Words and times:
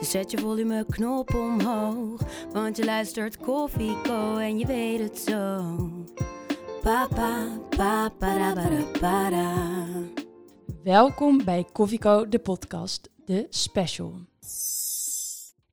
Dus 0.00 0.10
zet 0.10 0.30
je 0.30 0.38
volumeknop 0.38 1.34
omhoog. 1.34 2.20
Want 2.52 2.76
je 2.76 2.84
luistert 2.84 3.36
Koffieko 3.36 4.36
en 4.36 4.58
je 4.58 4.66
weet 4.66 5.00
het 5.00 5.18
zo. 5.18 5.76
Papa, 6.82 7.58
papa, 7.68 8.12
ba, 9.00 9.30
da. 9.30 9.86
Welkom 10.82 11.44
bij 11.44 11.64
Koffieko, 11.72 12.28
de 12.28 12.38
podcast, 12.38 13.10
de 13.24 13.46
special. 13.50 14.14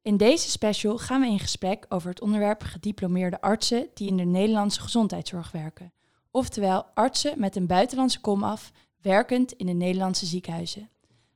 In 0.01 0.17
deze 0.17 0.49
special 0.49 0.97
gaan 0.97 1.21
we 1.21 1.27
in 1.27 1.39
gesprek 1.39 1.85
over 1.89 2.09
het 2.09 2.21
onderwerp 2.21 2.63
gediplomeerde 2.63 3.41
artsen 3.41 3.87
die 3.93 4.07
in 4.07 4.17
de 4.17 4.25
Nederlandse 4.25 4.81
gezondheidszorg 4.81 5.51
werken. 5.51 5.93
Oftewel 6.31 6.85
artsen 6.93 7.39
met 7.39 7.55
een 7.55 7.67
buitenlandse 7.67 8.21
komaf, 8.21 8.71
werkend 9.01 9.51
in 9.51 9.65
de 9.65 9.73
Nederlandse 9.73 10.25
ziekenhuizen. 10.25 10.89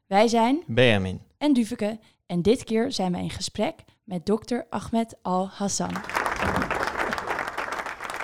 Wij 0.08 0.28
zijn 0.28 0.64
Benjamin. 0.68 1.22
en 1.38 1.54
Duveke 1.54 2.00
en 2.32 2.42
dit 2.42 2.64
keer 2.64 2.92
zijn 2.92 3.12
we 3.12 3.18
in 3.18 3.30
gesprek 3.30 3.84
met 4.04 4.26
dokter 4.26 4.66
Ahmed 4.70 5.16
Al-Hassan. 5.22 5.94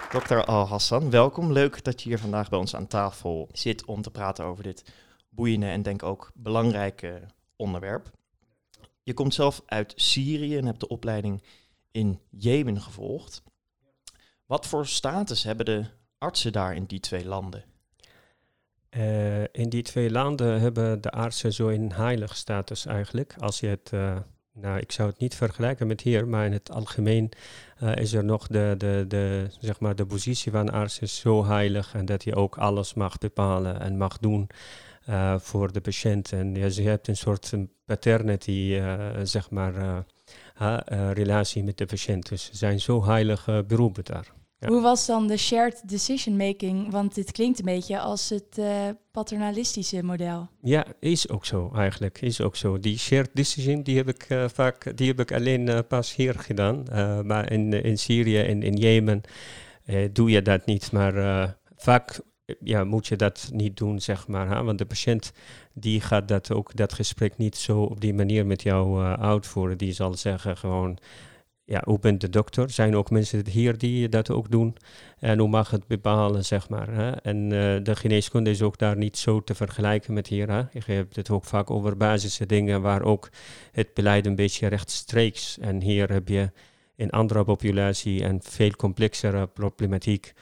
Dr. 0.09 0.43
Al-Hassan, 0.45 1.09
welkom. 1.09 1.51
Leuk 1.51 1.83
dat 1.83 2.01
je 2.01 2.09
hier 2.09 2.19
vandaag 2.19 2.49
bij 2.49 2.59
ons 2.59 2.75
aan 2.75 2.87
tafel 2.87 3.49
zit 3.51 3.85
om 3.85 4.01
te 4.01 4.11
praten 4.11 4.45
over 4.45 4.63
dit 4.63 4.93
boeiende 5.29 5.65
en 5.65 5.81
denk 5.81 6.03
ook 6.03 6.31
belangrijke 6.33 7.21
onderwerp. 7.55 8.11
Je 9.03 9.13
komt 9.13 9.33
zelf 9.33 9.61
uit 9.65 9.93
Syrië 9.95 10.57
en 10.57 10.65
hebt 10.65 10.79
de 10.79 10.87
opleiding 10.87 11.43
in 11.91 12.19
Jemen 12.29 12.81
gevolgd. 12.81 13.43
Wat 14.45 14.67
voor 14.67 14.85
status 14.85 15.43
hebben 15.43 15.65
de 15.65 15.85
artsen 16.17 16.51
daar 16.51 16.75
in 16.75 16.85
die 16.85 16.99
twee 16.99 17.25
landen? 17.25 17.63
Eh, 18.97 19.43
in 19.51 19.69
die 19.69 19.83
twee 19.83 20.11
landen 20.11 20.59
hebben 20.59 21.01
de 21.01 21.11
artsen 21.11 21.53
zo 21.53 21.67
een 21.67 21.91
heilig 21.93 22.35
status 22.35 22.85
eigenlijk. 22.85 23.35
Als 23.39 23.59
je 23.59 23.67
het, 23.67 23.89
eh, 23.93 24.17
nou 24.53 24.79
ik 24.79 24.91
zou 24.91 25.09
het 25.09 25.19
niet 25.19 25.35
vergelijken 25.35 25.87
met 25.87 26.01
hier, 26.01 26.27
maar 26.27 26.45
in 26.45 26.51
het 26.51 26.71
algemeen 26.71 27.31
eh, 27.77 27.95
is 27.95 28.13
er 28.13 28.23
nog 28.23 28.47
de, 28.47 28.75
de, 28.77 29.05
de, 29.07 29.47
zeg 29.59 29.79
maar 29.79 29.95
de 29.95 30.05
positie 30.05 30.51
van 30.51 30.69
arts 30.69 30.99
is 30.99 31.19
zo 31.19 31.45
heilig 31.45 31.93
en 31.93 32.05
dat 32.05 32.23
je 32.23 32.35
ook 32.35 32.57
alles 32.57 32.93
mag 32.93 33.17
bepalen 33.17 33.79
en 33.79 33.97
mag 33.97 34.17
doen 34.17 34.49
voor 35.37 35.71
de 35.71 35.81
patiënt. 35.81 36.31
En 36.31 36.55
ja, 36.55 36.65
je 36.65 36.81
hebt 36.81 37.07
een 37.07 37.17
soort 37.17 37.53
paternity, 37.85 38.81
zeg 39.23 39.49
maar, 39.49 40.05
relatie 41.13 41.63
met 41.63 41.77
de 41.77 41.85
patiënt. 41.85 42.29
Dus 42.29 42.45
ze 42.45 42.55
zijn 42.55 42.79
zo 42.79 43.05
heilige 43.05 43.63
beroepen 43.67 44.05
daar. 44.05 44.33
Ja. 44.59 44.67
Hoe 44.67 44.81
was 44.81 45.05
dan 45.05 45.27
de 45.27 45.37
shared 45.37 45.89
decision 45.89 46.35
making? 46.35 46.91
Want 46.91 47.15
dit 47.15 47.31
klinkt 47.31 47.59
een 47.59 47.65
beetje 47.65 47.99
als 47.99 48.29
het 48.29 48.57
eh, 48.57 48.89
paternalistische 49.11 50.03
model. 50.03 50.49
Ja, 50.61 50.85
is 50.99 51.29
ook 51.29 51.45
zo 51.45 51.71
eigenlijk. 51.75 52.21
Is 52.21 52.41
ook 52.41 52.55
zo. 52.55 52.79
Die 52.79 52.97
shared 52.97 53.29
decision, 53.33 53.83
die 53.83 53.97
heb 53.97 54.07
ik 54.07 54.23
eh, 54.23 54.45
vaak, 54.53 54.97
die 54.97 55.07
heb 55.07 55.19
ik 55.19 55.31
alleen 55.31 55.69
eh, 55.69 55.79
pas 55.87 56.15
hier 56.15 56.39
gedaan. 56.39 56.83
Maar 57.25 57.51
in, 57.51 57.73
in 57.73 57.97
Syrië 57.97 58.39
en 58.39 58.63
in 58.63 58.75
Jemen 58.75 59.21
doe 60.11 60.29
je 60.29 60.41
dat 60.41 60.65
niet. 60.65 60.91
Maar 60.91 61.57
vaak 61.75 62.19
ja, 62.59 62.83
moet 62.83 63.07
je 63.07 63.15
dat 63.15 63.49
niet 63.53 63.77
doen, 63.77 64.01
zeg 64.01 64.27
maar. 64.27 64.49
Hè? 64.49 64.63
Want 64.63 64.77
de 64.77 64.85
patiënt 64.85 65.31
die 65.73 66.01
gaat 66.01 66.27
dat 66.27 66.51
ook 66.51 66.75
dat 66.75 66.93
gesprek 66.93 67.37
niet 67.37 67.55
zo 67.55 67.81
op 67.81 68.01
die 68.01 68.13
manier 68.13 68.45
met 68.45 68.61
jou 68.61 69.03
uitvoeren. 69.03 69.77
Die 69.77 69.93
zal 69.93 70.13
zeggen 70.13 70.57
gewoon. 70.57 70.97
Ja, 71.69 71.81
hoe 71.85 71.99
bent 71.99 72.21
de 72.21 72.29
dokter? 72.29 72.69
Zijn 72.69 72.95
ook 72.95 73.09
mensen 73.09 73.47
hier 73.47 73.77
die 73.77 74.09
dat 74.09 74.29
ook 74.29 74.51
doen? 74.51 74.75
En 75.19 75.39
hoe 75.39 75.47
mag 75.47 75.69
het 75.69 75.87
bepalen, 75.87 76.45
zeg 76.45 76.69
maar. 76.69 76.93
Hè? 76.93 77.11
En 77.11 77.43
eh, 77.43 77.83
de 77.83 77.95
geneeskunde 77.95 78.49
is 78.49 78.61
ook 78.61 78.77
daar 78.77 78.97
niet 78.97 79.17
zo 79.17 79.41
te 79.41 79.55
vergelijken 79.55 80.13
met 80.13 80.27
hier. 80.27 80.49
Hè? 80.49 80.57
Je 80.57 80.81
hebt 80.85 81.15
het 81.15 81.29
ook 81.29 81.43
vaak 81.43 81.71
over 81.71 81.97
basisse 81.97 82.45
dingen 82.45 82.81
waar 82.81 83.01
ook 83.01 83.29
het 83.71 83.93
beleid 83.93 84.25
een 84.25 84.35
beetje 84.35 84.67
rechtstreeks. 84.67 85.57
En 85.59 85.81
hier 85.81 86.11
heb 86.11 86.27
je 86.27 86.51
een 86.95 87.09
andere 87.09 87.43
populatie 87.43 88.23
en 88.23 88.39
veel 88.41 88.71
complexere 88.71 89.47
problematiek. 89.47 90.33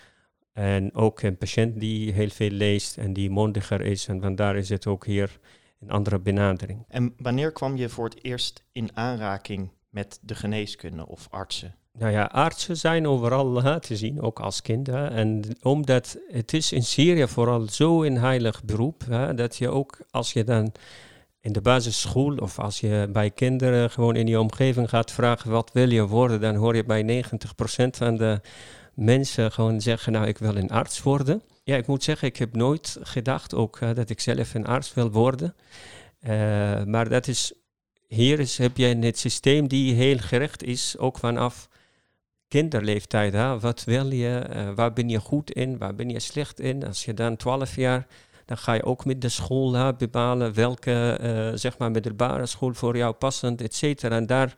En 0.53 0.93
ook 0.93 1.21
een 1.21 1.37
patiënt 1.37 1.79
die 1.79 2.11
heel 2.11 2.29
veel 2.29 2.49
leest 2.49 2.97
en 2.97 3.13
die 3.13 3.29
mondiger 3.29 3.81
is. 3.81 4.07
En 4.07 4.21
vandaar 4.21 4.55
is 4.55 4.69
het 4.69 4.87
ook 4.87 5.05
hier 5.05 5.39
een 5.79 5.89
andere 5.89 6.19
benadering. 6.19 6.85
En 6.87 7.13
wanneer 7.17 7.51
kwam 7.51 7.75
je 7.75 7.89
voor 7.89 8.05
het 8.05 8.23
eerst 8.23 8.63
in 8.71 8.89
aanraking 8.93 9.69
met 9.95 10.19
de 10.21 10.35
geneeskunde 10.35 11.07
of 11.07 11.27
artsen? 11.31 11.75
Nou 11.97 12.11
ja, 12.11 12.23
artsen 12.23 12.77
zijn 12.77 13.07
overal 13.07 13.79
te 13.79 13.95
zien, 13.95 14.21
ook 14.21 14.39
als 14.39 14.61
kind. 14.61 14.87
Hè. 14.87 15.07
En 15.07 15.43
omdat 15.61 16.17
het 16.27 16.53
is 16.53 16.71
in 16.71 16.83
Syrië 16.83 17.27
vooral 17.27 17.67
zo 17.69 18.03
een 18.03 18.17
heilig 18.17 18.63
beroep, 18.63 19.03
hè, 19.09 19.33
dat 19.33 19.57
je 19.57 19.69
ook 19.69 19.97
als 20.09 20.33
je 20.33 20.43
dan 20.43 20.71
in 21.39 21.51
de 21.51 21.61
basisschool 21.61 22.35
of 22.35 22.59
als 22.59 22.79
je 22.79 23.09
bij 23.11 23.31
kinderen 23.31 23.89
gewoon 23.89 24.15
in 24.15 24.27
je 24.27 24.39
omgeving 24.39 24.89
gaat 24.89 25.11
vragen 25.11 25.51
wat 25.51 25.71
wil 25.73 25.89
je 25.89 26.07
worden, 26.07 26.41
dan 26.41 26.55
hoor 26.55 26.75
je 26.75 26.83
bij 26.83 27.03
90% 27.03 27.97
van 27.97 28.17
de 28.17 28.41
mensen 28.93 29.51
gewoon 29.51 29.81
zeggen, 29.81 30.11
nou 30.11 30.27
ik 30.27 30.37
wil 30.37 30.55
een 30.55 30.71
arts 30.71 31.03
worden. 31.03 31.41
Ja, 31.63 31.75
ik 31.75 31.87
moet 31.87 32.03
zeggen, 32.03 32.27
ik 32.27 32.37
heb 32.37 32.55
nooit 32.55 32.97
gedacht 33.01 33.53
ook 33.53 33.79
dat 33.95 34.09
ik 34.09 34.19
zelf 34.19 34.53
een 34.53 34.65
arts 34.65 34.93
wil 34.93 35.11
worden. 35.11 35.55
Eh, 36.19 36.83
maar 36.83 37.09
dat 37.09 37.27
is 37.27 37.53
hier 38.15 38.39
is, 38.39 38.57
heb 38.57 38.77
je 38.77 38.85
het 38.85 39.19
systeem 39.19 39.67
die 39.67 39.93
heel 39.93 40.17
gericht 40.17 40.63
is, 40.63 40.97
ook 40.97 41.17
vanaf 41.17 41.69
kinderleeftijd. 42.47 43.33
Hè? 43.33 43.59
Wat 43.59 43.83
wil 43.83 44.11
je? 44.11 44.37
eh, 44.37 44.69
waar 44.75 44.93
ben 44.93 45.09
je 45.09 45.19
goed 45.19 45.51
in? 45.51 45.77
Waar 45.77 45.95
ben 45.95 46.09
je 46.09 46.19
slecht 46.19 46.59
in? 46.59 46.85
Als 46.85 47.05
je 47.05 47.13
dan 47.13 47.35
12 47.35 47.75
jaar, 47.75 48.07
dan 48.45 48.57
ga 48.57 48.73
je 48.73 48.83
ook 48.83 49.05
met 49.05 49.21
de 49.21 49.29
school 49.29 49.73
hè, 49.73 49.93
bepalen 49.93 50.53
welke, 50.53 51.17
eh, 51.21 51.51
zeg 51.53 51.77
maar, 51.77 51.91
middelbare 51.91 52.45
school 52.45 52.73
voor 52.73 52.97
jou 52.97 53.13
passend, 53.13 53.61
et 53.61 53.75
cetera. 53.75 54.15
En 54.15 54.25
daar 54.25 54.55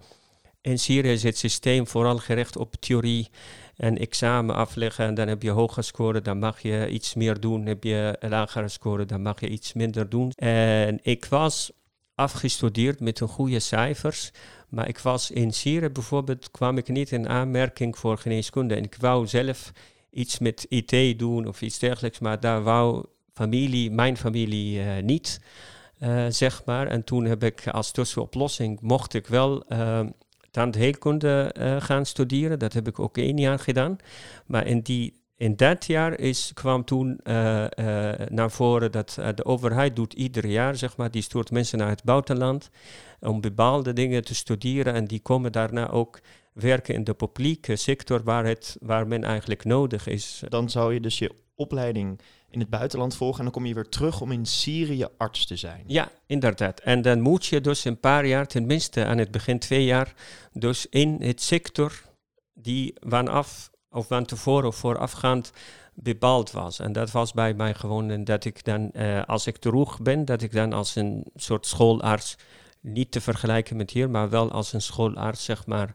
in 0.61 0.79
Syrië 0.79 1.11
is 1.11 1.23
het 1.23 1.37
systeem 1.37 1.87
vooral 1.87 2.17
gericht 2.17 2.57
op 2.57 2.75
theorie 2.75 3.29
en 3.75 3.97
examen 3.97 4.55
afleggen. 4.55 5.05
En 5.05 5.13
dan 5.13 5.27
heb 5.27 5.41
je 5.41 5.49
hoge 5.49 5.81
scoren, 5.81 6.23
dan 6.23 6.39
mag 6.39 6.61
je 6.61 6.89
iets 6.89 7.13
meer 7.13 7.39
doen. 7.39 7.65
Heb 7.65 7.83
je 7.83 8.17
lagere 8.19 8.67
score, 8.67 9.05
dan 9.05 9.21
mag 9.21 9.39
je 9.39 9.49
iets 9.49 9.73
minder 9.73 10.09
doen. 10.09 10.31
En 10.35 10.99
ik 11.01 11.25
was 11.25 11.71
afgestudeerd 12.17 12.99
met 12.99 13.19
een 13.19 13.27
goede 13.27 13.59
cijfers. 13.59 14.31
Maar 14.69 14.87
ik 14.87 14.99
was 14.99 15.31
in 15.31 15.53
Syrië 15.53 15.89
bijvoorbeeld, 15.89 16.51
kwam 16.51 16.77
ik 16.77 16.87
niet 16.87 17.11
in 17.11 17.29
aanmerking 17.29 17.97
voor 17.97 18.17
geneeskunde. 18.17 18.75
En 18.75 18.83
ik 18.83 18.95
wou 18.99 19.27
zelf 19.27 19.71
iets 20.11 20.39
met 20.39 20.65
IT 20.69 21.19
doen 21.19 21.47
of 21.47 21.61
iets 21.61 21.79
dergelijks, 21.79 22.19
maar 22.19 22.39
daar 22.39 22.63
wou 22.63 23.05
familie, 23.33 23.91
mijn 23.91 24.17
familie 24.17 24.81
eh, 24.81 25.03
niet, 25.03 25.41
eh, 25.99 26.25
zeg 26.29 26.65
maar. 26.65 26.87
En 26.87 27.03
toen 27.03 27.25
heb 27.25 27.43
ik 27.43 27.67
als 27.67 27.91
tussenoplossing, 27.91 28.81
mocht 28.81 29.13
ik 29.13 29.27
wel 29.27 29.63
uh, 29.73 29.99
tandheelkunde 30.51 31.55
gaan 31.79 32.05
studeren. 32.05 32.59
Dat 32.59 32.73
heb 32.73 32.87
ik 32.87 32.99
ook 32.99 33.17
één 33.17 33.37
jaar 33.37 33.59
gedaan. 33.59 33.97
Maar 34.45 34.67
in 34.67 34.81
die 34.81 35.13
in 35.37 35.55
dat 35.55 35.85
jaar 35.85 36.19
is, 36.19 36.51
kwam 36.53 36.85
toen 36.85 37.19
eh, 37.23 37.65
eh, 37.65 38.29
naar 38.29 38.51
voren 38.51 38.91
dat 38.91 39.17
eh, 39.19 39.29
de 39.35 39.45
overheid 39.45 39.95
doet 39.95 40.13
ieder 40.13 40.45
jaar, 40.45 40.75
zeg 40.75 40.97
maar, 40.97 41.11
die 41.11 41.21
stuurt 41.21 41.51
mensen 41.51 41.77
naar 41.77 41.89
het 41.89 42.03
buitenland 42.03 42.69
om 43.19 43.41
bepaalde 43.41 43.93
dingen 43.93 44.23
te 44.23 44.35
studeren 44.35 44.93
en 44.93 45.05
die 45.05 45.19
komen 45.19 45.51
daarna 45.51 45.89
ook 45.89 46.19
werken 46.53 46.93
in 46.93 47.03
de 47.03 47.13
publieke 47.13 47.75
sector 47.75 48.23
waar, 48.23 48.45
het, 48.45 48.77
waar 48.81 49.07
men 49.07 49.23
eigenlijk 49.23 49.65
nodig 49.65 50.07
is. 50.07 50.43
Dan 50.49 50.69
zou 50.69 50.93
je 50.93 50.99
dus 50.99 51.19
je 51.19 51.31
opleiding 51.55 52.19
in 52.49 52.59
het 52.59 52.69
buitenland 52.69 53.15
volgen 53.15 53.37
en 53.37 53.43
dan 53.43 53.53
kom 53.53 53.65
je 53.65 53.73
weer 53.73 53.89
terug 53.89 54.21
om 54.21 54.31
in 54.31 54.45
Syrië 54.45 55.05
arts 55.17 55.45
te 55.45 55.55
zijn. 55.55 55.83
Ja, 55.87 56.11
inderdaad. 56.25 56.79
En 56.79 57.01
dan 57.01 57.21
moet 57.21 57.45
je 57.45 57.61
dus 57.61 57.85
een 57.85 57.99
paar 57.99 58.25
jaar, 58.25 58.47
tenminste 58.47 59.05
aan 59.05 59.17
het 59.17 59.31
begin 59.31 59.59
twee 59.59 59.83
jaar, 59.83 60.13
dus 60.53 60.87
in 60.89 61.17
het 61.19 61.41
sector 61.41 62.01
die 62.53 62.93
vanaf 62.99 63.69
of 63.91 64.07
van 64.07 64.25
tevoren 64.25 64.67
of 64.67 64.75
voorafgaand 64.75 65.51
bepaald 65.93 66.51
was. 66.51 66.79
En 66.79 66.91
dat 66.91 67.11
was 67.11 67.33
bij 67.33 67.53
mij 67.53 67.73
gewoon 67.73 68.23
dat 68.23 68.45
ik 68.45 68.63
dan, 68.63 68.91
eh, 68.91 69.23
als 69.23 69.47
ik 69.47 69.57
terug 69.57 70.01
ben, 70.01 70.25
dat 70.25 70.41
ik 70.41 70.51
dan 70.51 70.73
als 70.73 70.95
een 70.95 71.25
soort 71.35 71.65
schoolarts, 71.65 72.37
niet 72.81 73.11
te 73.11 73.21
vergelijken 73.21 73.77
met 73.77 73.91
hier, 73.91 74.09
maar 74.09 74.29
wel 74.29 74.51
als 74.51 74.73
een 74.73 74.81
schoolarts, 74.81 75.43
zeg 75.43 75.65
maar, 75.65 75.93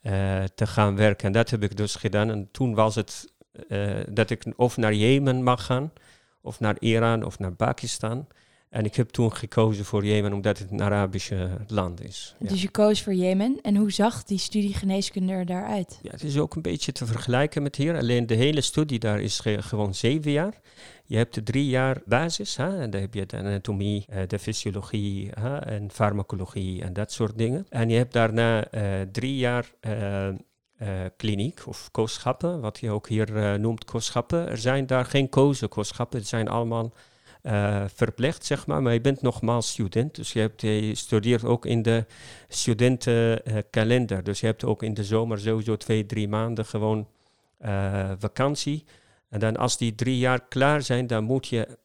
eh, 0.00 0.44
te 0.54 0.66
gaan 0.66 0.96
werken. 0.96 1.26
En 1.26 1.32
dat 1.32 1.50
heb 1.50 1.62
ik 1.62 1.76
dus 1.76 1.94
gedaan. 1.94 2.30
En 2.30 2.48
toen 2.50 2.74
was 2.74 2.94
het 2.94 3.32
eh, 3.68 4.00
dat 4.08 4.30
ik 4.30 4.52
of 4.56 4.76
naar 4.76 4.94
Jemen 4.94 5.42
mag 5.42 5.64
gaan, 5.64 5.92
of 6.40 6.60
naar 6.60 6.76
Iran, 6.78 7.22
of 7.22 7.38
naar 7.38 7.52
Pakistan. 7.52 8.26
En 8.72 8.84
ik 8.84 8.94
heb 8.94 9.08
toen 9.08 9.32
gekozen 9.34 9.84
voor 9.84 10.04
Jemen 10.04 10.32
omdat 10.32 10.58
het 10.58 10.70
een 10.70 10.82
Arabische 10.82 11.50
land 11.66 12.04
is. 12.04 12.34
Ja. 12.38 12.48
Dus 12.48 12.62
je 12.62 12.68
koos 12.68 13.02
voor 13.02 13.14
Jemen. 13.14 13.58
En 13.62 13.76
hoe 13.76 13.92
zag 13.92 14.24
die 14.24 14.38
studie 14.38 14.74
geneeskunde 14.74 15.32
er 15.32 15.46
daaruit? 15.46 15.98
Ja, 16.02 16.10
het 16.10 16.22
is 16.24 16.38
ook 16.38 16.54
een 16.54 16.62
beetje 16.62 16.92
te 16.92 17.06
vergelijken 17.06 17.62
met 17.62 17.76
hier. 17.76 17.96
Alleen 17.96 18.26
de 18.26 18.34
hele 18.34 18.60
studie 18.60 18.98
daar 18.98 19.20
is 19.20 19.38
ge- 19.40 19.62
gewoon 19.62 19.94
zeven 19.94 20.30
jaar. 20.30 20.60
Je 21.04 21.16
hebt 21.16 21.34
de 21.34 21.42
drie 21.42 21.66
jaar 21.66 22.00
basis. 22.04 22.56
Hè? 22.56 22.80
En 22.80 22.90
dan 22.90 23.00
heb 23.00 23.14
je 23.14 23.26
de 23.26 23.36
anatomie, 23.36 24.04
eh, 24.08 24.22
de 24.26 24.38
fysiologie 24.38 25.30
hè? 25.40 25.56
en 25.58 25.90
farmacologie 25.90 26.82
en 26.82 26.92
dat 26.92 27.12
soort 27.12 27.38
dingen. 27.38 27.66
En 27.68 27.88
je 27.88 27.96
hebt 27.96 28.12
daarna 28.12 28.64
eh, 28.66 29.00
drie 29.12 29.36
jaar 29.36 29.66
eh, 29.80 30.28
kliniek 31.16 31.62
of 31.66 31.88
kooschappen, 31.90 32.60
wat 32.60 32.78
je 32.78 32.90
ook 32.90 33.08
hier 33.08 33.58
noemt 33.60 33.84
kooschappen. 33.84 34.48
Er 34.48 34.58
zijn 34.58 34.86
daar 34.86 35.04
geen 35.04 35.28
kozen 35.28 35.68
kooschappen, 35.68 36.18
het 36.18 36.28
zijn 36.28 36.48
allemaal 36.48 36.92
eh, 37.42 37.84
verplicht, 37.94 38.44
zeg 38.44 38.66
maar. 38.66 38.82
Maar 38.82 38.92
je 38.92 39.00
bent 39.00 39.22
nogmaals 39.22 39.68
student, 39.68 40.14
dus 40.14 40.32
je, 40.32 40.40
hebt, 40.40 40.60
je 40.60 40.94
studeert 40.94 41.44
ook 41.44 41.66
in 41.66 41.82
de 41.82 42.06
studentenkalender. 42.48 44.24
dus 44.24 44.40
je 44.40 44.46
hebt 44.46 44.64
ook 44.64 44.82
in 44.82 44.94
de 44.94 45.04
zomer 45.04 45.38
sowieso 45.38 45.76
twee, 45.76 46.06
drie 46.06 46.28
maanden 46.28 46.64
gewoon 46.64 47.08
eh, 47.58 48.10
vakantie. 48.18 48.84
En 49.28 49.40
dan 49.40 49.56
als 49.56 49.76
die 49.76 49.94
drie 49.94 50.18
jaar 50.18 50.48
klaar 50.48 50.82
zijn, 50.82 51.06
dan 51.06 51.24
moet 51.24 51.46
je 51.46 51.78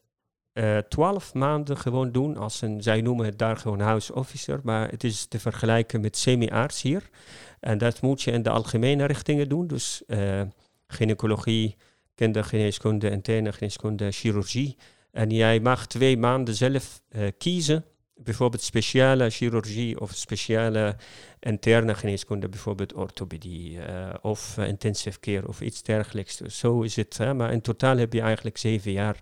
eh, 0.52 0.78
twaalf 0.78 1.34
maanden 1.34 1.76
gewoon 1.76 2.12
doen. 2.12 2.36
Als 2.36 2.62
een, 2.62 2.82
zij 2.82 3.00
noemen 3.00 3.26
het 3.26 3.38
daar 3.38 3.56
gewoon 3.56 3.80
house 3.80 4.14
officer, 4.14 4.60
maar 4.62 4.90
het 4.90 5.04
is 5.04 5.26
te 5.26 5.40
vergelijken 5.40 6.00
met 6.00 6.16
semi-arts 6.16 6.82
hier. 6.82 7.08
En 7.60 7.78
dat 7.78 8.00
moet 8.00 8.22
je 8.22 8.30
in 8.30 8.42
de 8.42 8.50
algemene 8.50 9.04
richtingen 9.04 9.48
doen. 9.48 9.66
Dus 9.66 10.02
eh, 10.06 10.40
gynaecologie, 10.86 11.76
kindergeneeskunde, 12.14 13.10
interne 13.10 13.52
chirurgie. 14.10 14.76
En 15.18 15.30
jij 15.30 15.60
mag 15.60 15.86
twee 15.86 16.16
maanden 16.16 16.54
zelf 16.54 17.02
eh, 17.08 17.28
kiezen. 17.38 17.84
Bijvoorbeeld 18.14 18.62
speciale 18.62 19.30
chirurgie 19.30 20.00
of 20.00 20.14
speciale 20.14 20.96
interne 21.40 21.94
geneeskunde, 21.94 22.48
bijvoorbeeld 22.48 22.94
orthopedie 22.94 23.82
eh, 23.82 24.14
of 24.20 24.58
eh, 24.58 24.68
intensive 24.68 25.20
care 25.20 25.48
of 25.48 25.60
iets 25.60 25.82
dergelijks. 25.82 26.36
Dus 26.36 26.58
zo 26.58 26.82
is 26.82 26.96
het. 26.96 27.18
Hè? 27.18 27.34
Maar 27.34 27.52
in 27.52 27.60
totaal 27.60 27.96
heb 27.96 28.12
je 28.12 28.20
eigenlijk 28.20 28.58
zeven 28.58 28.92
jaar 28.92 29.20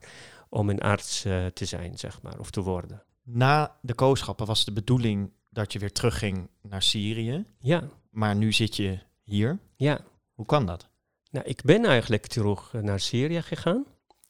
om 0.49 0.71
een 0.71 0.81
arts 0.81 1.21
te 1.53 1.65
zijn, 1.65 1.99
zeg 1.99 2.23
maar, 2.23 2.39
of 2.39 2.51
te 2.51 2.61
worden. 2.61 3.03
Na 3.23 3.77
de 3.81 3.95
kooschappen 3.95 4.47
was 4.47 4.65
de 4.65 4.73
bedoeling 4.73 5.33
dat 5.51 5.73
je 5.73 5.79
weer 5.79 5.93
terugging 5.93 6.49
naar 6.63 6.83
Syrië. 6.83 7.45
Ja, 7.59 7.89
Maar 8.11 8.37
nu 8.37 8.53
zit 8.53 8.77
je 8.77 8.99
hier. 9.23 9.59
ja. 9.77 10.01
Hoe 10.35 10.47
kan 10.47 10.67
dat? 10.67 10.89
Nou, 11.31 11.47
ik 11.47 11.63
ben 11.63 11.85
eigenlijk 11.85 12.27
terug 12.27 12.73
naar 12.73 13.01
Syrië 13.01 13.43
gegaan. 13.43 13.87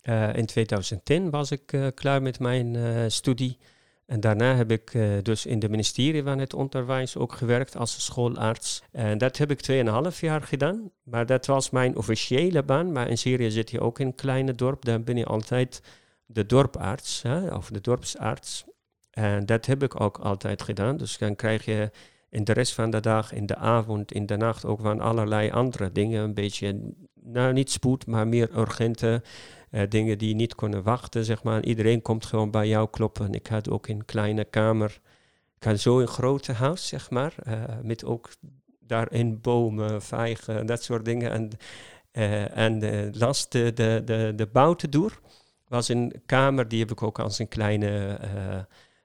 Eh, 0.06 0.34
in 0.34 0.46
2010 0.46 1.30
was 1.30 1.50
ik 1.50 1.72
eh, 1.72 1.86
klaar 1.94 2.22
met 2.22 2.38
mijn 2.38 2.76
eh, 2.76 3.04
studie. 3.06 3.58
En 4.06 4.20
daarna 4.20 4.54
heb 4.54 4.70
ik 4.70 4.98
dus 5.22 5.46
in 5.46 5.58
de 5.58 5.68
ministerie 5.68 6.22
van 6.22 6.38
het 6.38 6.54
onderwijs 6.54 7.16
ook 7.16 7.32
gewerkt 7.32 7.76
als 7.76 8.04
schoolarts. 8.04 8.82
En 8.92 9.18
dat 9.18 9.36
heb 9.36 9.50
ik 9.50 9.60
2,5 9.60 10.20
jaar 10.20 10.42
gedaan. 10.42 10.90
Maar 11.02 11.26
dat 11.26 11.46
was 11.46 11.70
mijn 11.70 11.96
officiële 11.96 12.62
baan. 12.62 12.92
Maar 12.92 13.08
in 13.08 13.18
Syrië 13.18 13.50
zit 13.50 13.70
je 13.70 13.80
ook 13.80 13.98
in 13.98 14.06
een 14.06 14.14
kleine 14.14 14.52
dorp. 14.52 14.84
Dan 14.84 15.04
ben 15.04 15.16
je 15.16 15.24
altijd 15.24 15.82
de 16.26 16.46
dorparts 16.46 17.22
hè, 17.22 17.54
of 17.54 17.68
de 17.68 17.80
dorpsarts. 17.80 18.64
En 19.10 19.46
dat 19.46 19.66
heb 19.66 19.82
ik 19.82 20.00
ook 20.00 20.18
altijd 20.18 20.62
gedaan. 20.62 20.96
Dus 20.96 21.18
dan 21.18 21.36
krijg 21.36 21.64
je 21.64 21.90
in 22.30 22.44
de 22.44 22.52
rest 22.52 22.74
van 22.74 22.90
de 22.90 23.00
dag, 23.00 23.32
in 23.32 23.46
de 23.46 23.56
avond, 23.56 24.12
in 24.12 24.26
de 24.26 24.36
nacht 24.36 24.64
ook 24.64 24.80
van 24.80 25.00
allerlei 25.00 25.50
andere 25.50 25.92
dingen. 25.92 26.22
Een 26.22 26.34
beetje, 26.34 26.80
nou 27.26 27.52
niet 27.52 27.70
spoed, 27.70 28.06
maar 28.06 28.28
meer 28.28 28.58
urgente 28.58 29.22
eh, 29.70 29.82
dingen 29.88 30.18
die 30.18 30.34
niet 30.34 30.54
kunnen 30.54 30.82
wachten, 30.82 31.24
zeg 31.24 31.42
maar. 31.42 31.64
Iedereen 31.64 32.02
komt 32.02 32.26
gewoon 32.26 32.50
bij 32.50 32.68
jou 32.68 32.88
kloppen. 32.90 33.32
Ik 33.32 33.46
had 33.46 33.70
ook 33.70 33.88
een 33.88 34.04
kleine 34.04 34.44
kamer. 34.44 35.00
Ik 35.56 35.64
had 35.64 35.80
zo 35.80 36.00
een 36.00 36.06
grote 36.06 36.52
huis, 36.52 36.88
zeg 36.88 37.10
maar. 37.10 37.34
eh, 37.42 37.62
met 37.82 38.04
ook 38.04 38.30
daarin 38.80 39.40
bomen, 39.40 40.02
vijgen, 40.02 40.66
dat 40.66 40.82
soort 40.82 41.04
dingen. 41.04 41.30
En, 41.30 41.50
eh, 42.10 42.56
en 42.56 42.78
de 42.78 43.10
last, 43.12 43.52
de, 43.52 43.72
de, 43.72 44.02
de, 44.04 44.32
de 44.36 44.46
buitendoor 44.46 45.20
was 45.68 45.88
een 45.88 46.22
kamer, 46.26 46.68
die 46.68 46.80
heb 46.80 46.90
ik 46.90 47.02
ook 47.02 47.18
als 47.18 47.38
een 47.38 47.48
kleine 47.48 48.18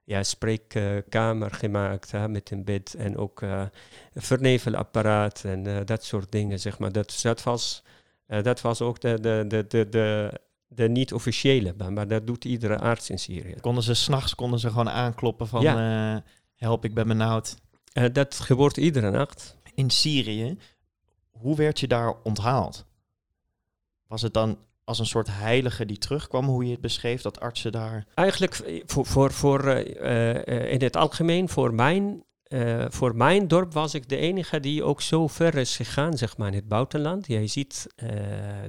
ja, 0.04 0.24
spreekkamer 0.24 1.52
gemaakt. 1.52 2.12
Met 2.28 2.52
een 2.52 2.64
bed 2.64 2.94
en 2.94 3.18
ook 3.18 3.42
een 3.42 3.70
vernevelapparaat 4.16 5.44
en 5.44 5.86
dat 5.86 6.04
soort 6.04 6.32
dingen, 6.32 6.60
zeg 6.60 6.80
maar. 6.80 6.92
Dat, 6.92 7.20
dat, 7.22 7.44
was, 7.44 7.84
eh, 8.32 8.44
dat 8.44 8.62
was 8.62 8.82
ook 8.82 9.00
de, 9.00 9.20
de, 9.20 9.46
de, 9.48 9.66
de, 9.68 9.90
de, 9.90 10.32
de 10.68 10.90
niet-officiële 10.90 11.74
baan, 11.74 11.94
maar 11.94 12.08
dat 12.08 12.28
doet 12.28 12.46
iedere 12.46 12.80
arts 12.80 13.10
in 13.10 13.20
Syrië. 13.20 13.56
Konden 13.62 13.84
ze 13.84 13.94
s'nachts 13.94 14.36
konden 14.36 14.60
ze 14.60 14.70
gewoon 14.70 14.90
aankloppen 14.90 15.48
van 15.48 15.66
eh, 15.66 16.16
help, 16.56 16.86
ik 16.86 16.94
ben 16.94 17.08
benauwd. 17.08 17.56
Eh, 17.94 18.06
dat 18.14 18.40
gebeurt 18.40 18.78
iedere 18.78 19.12
nacht. 19.12 19.58
In 19.74 19.90
Syrië, 19.90 20.58
hoe 21.30 21.56
werd 21.56 21.80
je 21.80 21.88
daar 21.88 22.14
onthaald? 22.24 22.86
Was 24.08 24.22
het 24.22 24.34
dan 24.34 24.58
als 24.84 25.00
een 25.00 25.06
soort 25.06 25.28
heilige 25.28 25.86
die 25.86 25.98
terugkwam, 25.98 26.46
hoe 26.46 26.66
je 26.66 26.72
het 26.72 26.82
beschreef, 26.82 27.22
dat 27.22 27.40
artsen 27.40 27.72
daar... 27.72 28.08
Eigenlijk 28.14 28.82
voor, 28.86 29.06
voor, 29.06 29.32
voor, 29.32 29.70
in 29.70 30.82
het 30.82 30.96
algemeen, 30.96 31.50
voor 31.50 31.74
mijn, 31.74 32.24
eh, 32.52 32.86
voor 32.90 33.16
mijn 33.16 33.48
dorp 33.48 33.74
was 33.74 33.94
ik 33.94 34.10
de 34.10 34.18
enige 34.18 34.60
die 34.60 34.84
ook 34.84 35.02
zo 35.02 35.28
ver 35.28 35.56
is 35.56 35.76
gegaan, 35.76 36.18
zeg 36.18 36.38
maar, 36.38 36.48
in 36.48 36.54
het 36.54 36.68
buitenland. 36.68 37.28
Jij 37.28 37.48
ziet 37.48 37.88
eh, 37.96 38.10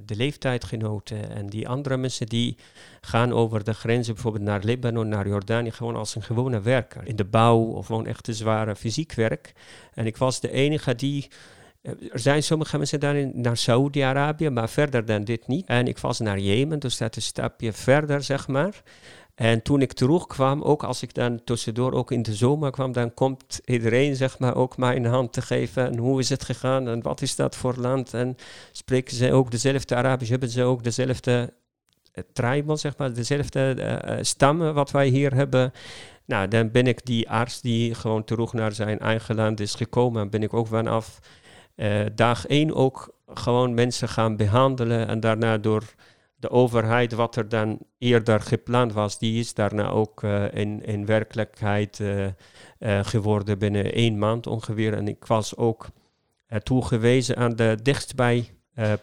de 0.04 0.16
leeftijdgenoten 0.16 1.30
en 1.30 1.46
die 1.46 1.68
andere 1.68 1.96
mensen 1.96 2.26
die 2.26 2.56
gaan 3.00 3.32
over 3.32 3.64
de 3.64 3.74
grenzen, 3.74 4.14
bijvoorbeeld 4.14 4.44
naar 4.44 4.64
Libanon, 4.64 5.08
naar 5.08 5.28
Jordanië, 5.28 5.70
gewoon 5.70 5.96
als 5.96 6.14
een 6.14 6.22
gewone 6.22 6.60
werker. 6.60 7.06
In 7.06 7.16
de 7.16 7.24
bouw 7.24 7.58
of 7.58 7.86
gewoon 7.86 8.06
echt 8.06 8.28
een 8.28 8.34
zware 8.34 8.76
fysiek 8.76 9.12
werk. 9.12 9.52
En 9.94 10.06
ik 10.06 10.16
was 10.16 10.40
de 10.40 10.50
enige 10.50 10.94
die... 10.94 11.28
eh, 11.82 11.92
Er 12.12 12.18
zijn 12.18 12.42
sommige 12.42 12.76
mensen 12.76 13.00
daarin 13.00 13.32
naar 13.34 13.56
Saoedi-Arabië, 13.56 14.50
maar 14.50 14.68
verder 14.68 15.04
dan 15.04 15.24
dit 15.24 15.46
niet. 15.46 15.66
En 15.66 15.86
ik 15.86 15.98
was 15.98 16.18
naar 16.20 16.38
Jemen, 16.38 16.78
dus 16.78 16.96
dat 16.96 17.16
is 17.16 17.16
een 17.16 17.28
stapje 17.28 17.72
verder, 17.72 18.22
zeg 18.22 18.48
maar. 18.48 18.82
En 19.34 19.62
toen 19.62 19.82
ik 19.82 19.92
terugkwam, 19.92 20.62
ook 20.62 20.82
als 20.82 21.02
ik 21.02 21.14
dan 21.14 21.44
tussendoor 21.44 21.92
ook 21.92 22.10
in 22.10 22.22
de 22.22 22.34
zomer 22.34 22.70
kwam, 22.70 22.92
dan 22.92 23.14
komt 23.14 23.60
iedereen 23.64 24.16
zeg 24.16 24.38
maar 24.38 24.56
ook 24.56 24.76
mij 24.76 24.96
een 24.96 25.04
hand 25.04 25.32
te 25.32 25.42
geven. 25.42 25.86
En 25.86 25.96
hoe 25.98 26.20
is 26.20 26.28
het 26.28 26.44
gegaan 26.44 26.88
en 26.88 27.02
wat 27.02 27.22
is 27.22 27.36
dat 27.36 27.56
voor 27.56 27.74
land? 27.76 28.14
En 28.14 28.36
spreken 28.72 29.16
ze 29.16 29.32
ook 29.32 29.50
dezelfde 29.50 29.94
Arabisch, 29.94 30.30
hebben 30.30 30.48
ze 30.48 30.62
ook 30.62 30.84
dezelfde 30.84 31.52
uh, 32.14 32.24
tribal, 32.32 32.76
zeg 32.76 32.96
maar, 32.96 33.12
dezelfde 33.12 33.76
uh, 33.78 34.16
uh, 34.16 34.22
stammen 34.22 34.74
wat 34.74 34.90
wij 34.90 35.08
hier 35.08 35.34
hebben. 35.34 35.72
Nou, 36.24 36.48
dan 36.48 36.70
ben 36.70 36.86
ik 36.86 37.04
die 37.04 37.30
arts 37.30 37.60
die 37.60 37.94
gewoon 37.94 38.24
terug 38.24 38.52
naar 38.52 38.72
zijn 38.72 38.98
eigen 38.98 39.34
land 39.34 39.60
is 39.60 39.74
gekomen. 39.74 40.22
En 40.22 40.30
ben 40.30 40.42
ik 40.42 40.54
ook 40.54 40.66
vanaf 40.66 41.18
dag 42.14 42.46
één 42.46 42.74
ook 42.74 43.14
gewoon 43.26 43.74
mensen 43.74 44.08
gaan 44.08 44.36
behandelen 44.36 45.08
en 45.08 45.20
daarna 45.20 45.58
door 45.58 45.82
de 46.42 46.50
overheid, 46.50 47.12
wat 47.12 47.36
er 47.36 47.48
dan 47.48 47.78
eerder 47.98 48.40
gepland 48.40 48.92
was, 48.92 49.18
die 49.18 49.38
is 49.40 49.54
daarna 49.54 49.88
ook 49.88 50.22
uh, 50.22 50.54
in, 50.54 50.84
in 50.84 51.06
werkelijkheid 51.06 51.98
uh, 51.98 52.24
uh, 52.24 52.32
geworden 53.04 53.58
binnen 53.58 53.92
één 53.92 54.18
maand 54.18 54.46
ongeveer. 54.46 54.94
En 54.94 55.08
ik 55.08 55.24
was 55.24 55.56
ook 55.56 55.88
toegewezen 56.62 57.36
aan 57.36 57.56
de 57.56 57.78
dichtstbij 57.82 58.50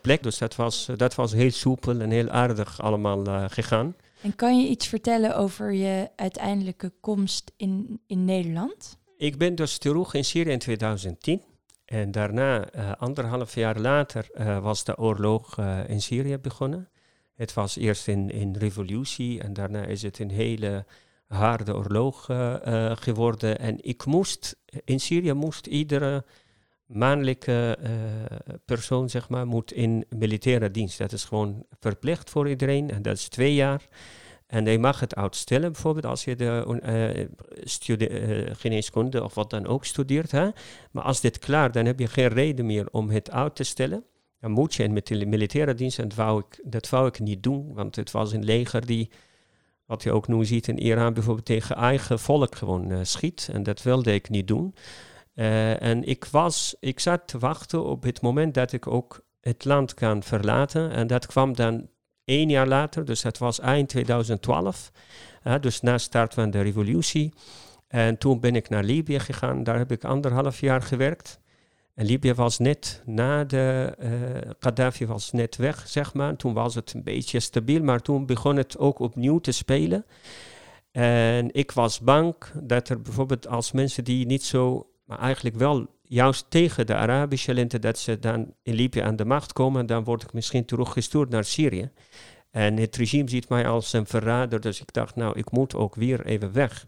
plek. 0.01 0.23
Dus 0.23 0.37
dat 0.37 0.55
was, 0.55 0.89
dat 0.95 1.15
was 1.15 1.31
heel 1.31 1.51
soepel 1.51 1.99
en 1.99 2.09
heel 2.09 2.29
aardig 2.29 2.81
allemaal 2.81 3.49
gegaan. 3.49 3.95
En 4.21 4.35
kan 4.35 4.61
je 4.61 4.67
iets 4.67 4.87
vertellen 4.87 5.35
over 5.35 5.73
je 5.73 6.09
uiteindelijke 6.15 6.91
komst 7.01 7.51
in, 7.57 8.01
in 8.07 8.25
Nederland? 8.25 8.97
Ik 9.17 9.37
ben 9.37 9.55
dus 9.55 9.77
terug 9.77 10.13
in 10.13 10.25
Syrië 10.25 10.51
in 10.51 10.59
2010. 10.59 11.41
En 11.85 12.11
daarna, 12.11 12.69
anderhalf 12.97 13.55
jaar 13.55 13.79
later, 13.79 14.29
was 14.61 14.83
de 14.83 14.97
oorlog 14.97 15.57
in 15.87 16.01
Syrië 16.01 16.37
begonnen. 16.37 16.89
Het 17.39 17.53
was 17.53 17.75
eerst 17.75 18.07
in, 18.07 18.29
in 18.29 18.55
revolutie 18.55 19.41
en 19.41 19.53
daarna 19.53 19.85
is 19.85 20.01
het 20.01 20.19
een 20.19 20.29
hele 20.29 20.85
harde 21.27 21.75
oorlog 21.75 22.29
uh, 22.29 22.55
uh, 22.67 22.91
geworden. 22.95 23.59
En 23.59 23.77
ik 23.81 24.05
moest, 24.05 24.55
in 24.83 24.99
Syrië 24.99 25.33
moest 25.33 25.67
iedere 25.67 26.25
mannelijke 26.85 27.77
uh, 27.81 27.89
persoon, 28.65 29.09
zeg 29.09 29.29
maar, 29.29 29.47
moet 29.47 29.71
in 29.71 30.05
militaire 30.09 30.71
dienst. 30.71 30.97
Dat 30.97 31.11
is 31.11 31.23
gewoon 31.23 31.65
verplicht 31.79 32.29
voor 32.29 32.49
iedereen 32.49 32.89
en 32.89 33.01
dat 33.01 33.17
is 33.17 33.27
twee 33.27 33.53
jaar. 33.53 33.87
En 34.47 34.65
je 34.65 34.79
mag 34.79 34.99
het 34.99 35.15
uitstellen, 35.15 35.71
bijvoorbeeld 35.71 36.05
als 36.05 36.23
je 36.23 36.35
de 36.35 37.29
geneeskunde 38.57 39.23
of 39.23 39.35
wat 39.35 39.49
dan 39.49 39.67
ook 39.67 39.85
studeert. 39.85 40.31
Hè? 40.31 40.49
Maar 40.91 41.03
als 41.03 41.21
dit 41.21 41.39
klaar, 41.39 41.71
dan 41.71 41.85
heb 41.85 41.99
je 41.99 42.07
geen 42.07 42.27
reden 42.27 42.65
meer 42.65 42.87
om 42.91 43.09
het 43.09 43.31
uit 43.31 43.55
te 43.55 43.63
stellen 43.63 44.03
dan 44.39 44.51
moet 44.51 44.73
je 44.73 44.83
in 44.83 44.93
met 44.93 45.07
de 45.07 45.25
militaire 45.25 45.73
dienst. 45.73 45.99
En 45.99 46.07
dat 46.07 46.17
wou, 46.17 46.39
ik, 46.39 46.59
dat 46.63 46.89
wou 46.89 47.07
ik 47.07 47.19
niet 47.19 47.43
doen, 47.43 47.73
want 47.73 47.95
het 47.95 48.11
was 48.11 48.31
een 48.31 48.43
leger 48.43 48.85
die, 48.85 49.09
wat 49.85 50.03
je 50.03 50.11
ook 50.11 50.27
nu 50.27 50.45
ziet 50.45 50.67
in 50.67 50.79
Iran, 50.79 51.13
bijvoorbeeld 51.13 51.45
tegen 51.45 51.75
eigen 51.75 52.19
volk 52.19 52.55
gewoon 52.55 52.91
uh, 52.91 52.99
schiet. 53.01 53.49
En 53.51 53.63
dat 53.63 53.83
wilde 53.83 54.13
ik 54.13 54.29
niet 54.29 54.47
doen. 54.47 54.75
Uh, 55.35 55.81
en 55.81 56.03
ik, 56.03 56.25
was, 56.25 56.75
ik 56.79 56.99
zat 56.99 57.27
te 57.27 57.39
wachten 57.39 57.83
op 57.83 58.03
het 58.03 58.21
moment 58.21 58.53
dat 58.53 58.71
ik 58.71 58.87
ook 58.87 59.21
het 59.41 59.65
land 59.65 59.93
kan 59.93 60.23
verlaten. 60.23 60.91
En 60.91 61.07
dat 61.07 61.25
kwam 61.25 61.55
dan 61.55 61.89
één 62.23 62.49
jaar 62.49 62.67
later, 62.67 63.05
dus 63.05 63.21
dat 63.21 63.37
was 63.37 63.59
eind 63.59 63.89
2012. 63.89 64.91
dus 65.61 65.81
na 65.81 65.97
start 65.97 66.33
van 66.33 66.51
de 66.51 66.61
revolutie. 66.61 67.33
En 67.87 68.17
toen 68.17 68.39
ben 68.39 68.55
ik 68.55 68.69
naar 68.69 68.83
Libië 68.83 69.19
gegaan. 69.19 69.63
Daar 69.63 69.77
heb 69.77 69.91
ik 69.91 70.03
anderhalf 70.03 70.59
jaar 70.59 70.81
gewerkt. 70.81 71.39
Libië 72.05 72.33
was 72.33 72.57
net 72.57 73.01
na 73.05 73.43
de 73.43 73.95
uh, 73.99 74.51
Gaddafi 74.59 75.05
was 75.05 75.31
net 75.31 75.55
weg, 75.55 75.87
zeg 75.87 76.13
maar. 76.13 76.35
Toen 76.35 76.53
was 76.53 76.75
het 76.75 76.93
een 76.93 77.03
beetje 77.03 77.39
stabiel, 77.39 77.83
maar 77.83 77.99
toen 77.99 78.25
begon 78.25 78.55
het 78.55 78.77
ook 78.77 78.99
opnieuw 78.99 79.39
te 79.39 79.51
spelen. 79.51 80.05
En 80.91 81.53
ik 81.53 81.71
was 81.71 81.99
bang 81.99 82.35
dat 82.61 82.89
er 82.89 83.01
bijvoorbeeld 83.01 83.47
als 83.47 83.71
mensen 83.71 84.03
die 84.03 84.25
niet 84.25 84.43
zo, 84.43 84.89
maar 85.05 85.19
eigenlijk 85.19 85.55
wel 85.55 85.87
juist 86.01 86.45
tegen 86.49 86.85
de 86.85 86.95
Arabische 86.95 87.53
lente, 87.53 87.79
dat 87.79 87.97
ze 87.97 88.19
dan 88.19 88.53
in 88.63 88.73
Libië 88.73 88.99
aan 88.99 89.15
de 89.15 89.25
macht 89.25 89.53
komen, 89.53 89.85
dan 89.85 90.03
word 90.03 90.23
ik 90.23 90.33
misschien 90.33 90.65
teruggestuurd 90.65 91.29
naar 91.29 91.43
Syrië. 91.43 91.91
En 92.51 92.77
het 92.77 92.95
regime 92.95 93.29
ziet 93.29 93.49
mij 93.49 93.67
als 93.67 93.93
een 93.93 94.05
verrader, 94.05 94.59
dus 94.59 94.81
ik 94.81 94.93
dacht, 94.93 95.15
nou, 95.15 95.37
ik 95.37 95.51
moet 95.51 95.75
ook 95.75 95.95
weer 95.95 96.25
even 96.25 96.53
weg. 96.53 96.87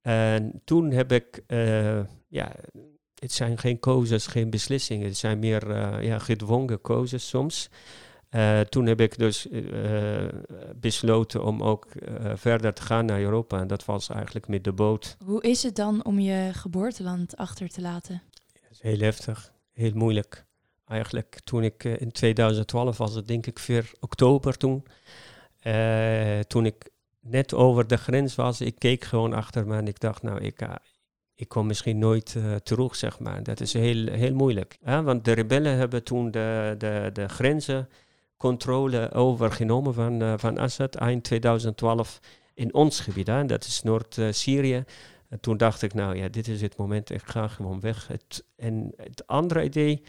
En 0.00 0.60
toen 0.64 0.90
heb 0.90 1.12
ik, 1.12 1.42
uh, 1.48 2.00
ja, 2.28 2.52
het 3.26 3.34
zijn 3.34 3.58
geen 3.58 3.80
keuzes, 3.80 4.26
geen 4.26 4.50
beslissingen, 4.50 5.06
het 5.06 5.16
zijn 5.16 5.38
meer 5.38 5.70
uh, 5.70 6.02
ja, 6.02 6.18
gedwongen 6.18 6.80
keuzes 6.80 7.28
soms. 7.28 7.68
Uh, 8.30 8.60
toen 8.60 8.86
heb 8.86 9.00
ik 9.00 9.18
dus 9.18 9.46
uh, 9.46 10.28
besloten 10.76 11.44
om 11.44 11.62
ook 11.62 11.86
uh, 11.94 12.32
verder 12.34 12.74
te 12.74 12.82
gaan 12.82 13.04
naar 13.04 13.20
Europa. 13.20 13.60
En 13.60 13.66
dat 13.66 13.84
was 13.84 14.08
eigenlijk 14.08 14.48
met 14.48 14.64
de 14.64 14.72
boot. 14.72 15.16
Hoe 15.24 15.42
is 15.42 15.62
het 15.62 15.76
dan 15.76 16.04
om 16.04 16.18
je 16.18 16.50
geboorteland 16.52 17.36
achter 17.36 17.68
te 17.68 17.80
laten? 17.80 18.22
Heel 18.78 18.98
heftig, 18.98 19.52
heel 19.72 19.92
moeilijk. 19.94 20.44
Eigenlijk 20.84 21.40
toen 21.44 21.62
ik 21.62 21.84
in 21.84 22.12
2012 22.12 22.96
was 22.96 23.14
het 23.14 23.28
denk 23.28 23.46
ik 23.46 23.58
4 23.58 23.90
oktober 24.00 24.56
toen. 24.56 24.84
toen 26.46 26.66
ik 26.66 26.90
net 27.20 27.54
over 27.54 27.86
de 27.86 27.96
grens 27.96 28.34
was, 28.34 28.60
ik 28.60 28.78
keek 28.78 29.04
gewoon 29.04 29.32
achter 29.32 29.66
me 29.66 29.76
en 29.76 29.88
ik 29.88 30.00
dacht 30.00 30.22
nou 30.22 30.40
ik, 30.40 30.62
ik 31.36 31.48
kom 31.48 31.66
misschien 31.66 31.98
nooit 31.98 32.36
terug 32.62 32.96
zeg 32.96 33.18
maar. 33.18 33.42
Dat 33.42 33.60
is 33.60 33.72
heel, 33.72 34.06
heel 34.06 34.34
moeilijk. 34.34 34.78
want 34.82 35.24
de 35.24 35.32
rebellen 35.32 35.76
hebben 35.76 36.04
toen 36.04 36.30
de, 36.30 36.74
de, 36.78 37.10
de 37.12 37.28
grenzen 37.28 37.88
controle 38.36 39.12
overgenomen 39.12 39.94
van, 39.94 40.22
uh, 40.22 40.34
van 40.36 40.58
Assad 40.58 40.94
eind 40.94 41.24
2012 41.24 42.20
in 42.54 42.74
ons 42.74 43.00
gebied. 43.00 43.26
Hè? 43.26 43.44
Dat 43.44 43.64
is 43.64 43.82
Noord-Syrië. 43.82 44.84
En 45.28 45.40
toen 45.40 45.56
dacht 45.56 45.82
ik, 45.82 45.94
nou 45.94 46.16
ja, 46.16 46.28
dit 46.28 46.48
is 46.48 46.60
het 46.60 46.76
moment, 46.76 47.10
ik 47.10 47.22
ga 47.24 47.48
gewoon 47.48 47.80
weg. 47.80 48.06
Het, 48.06 48.44
en 48.56 48.92
het 48.96 49.26
andere 49.26 49.64
idee, 49.64 50.02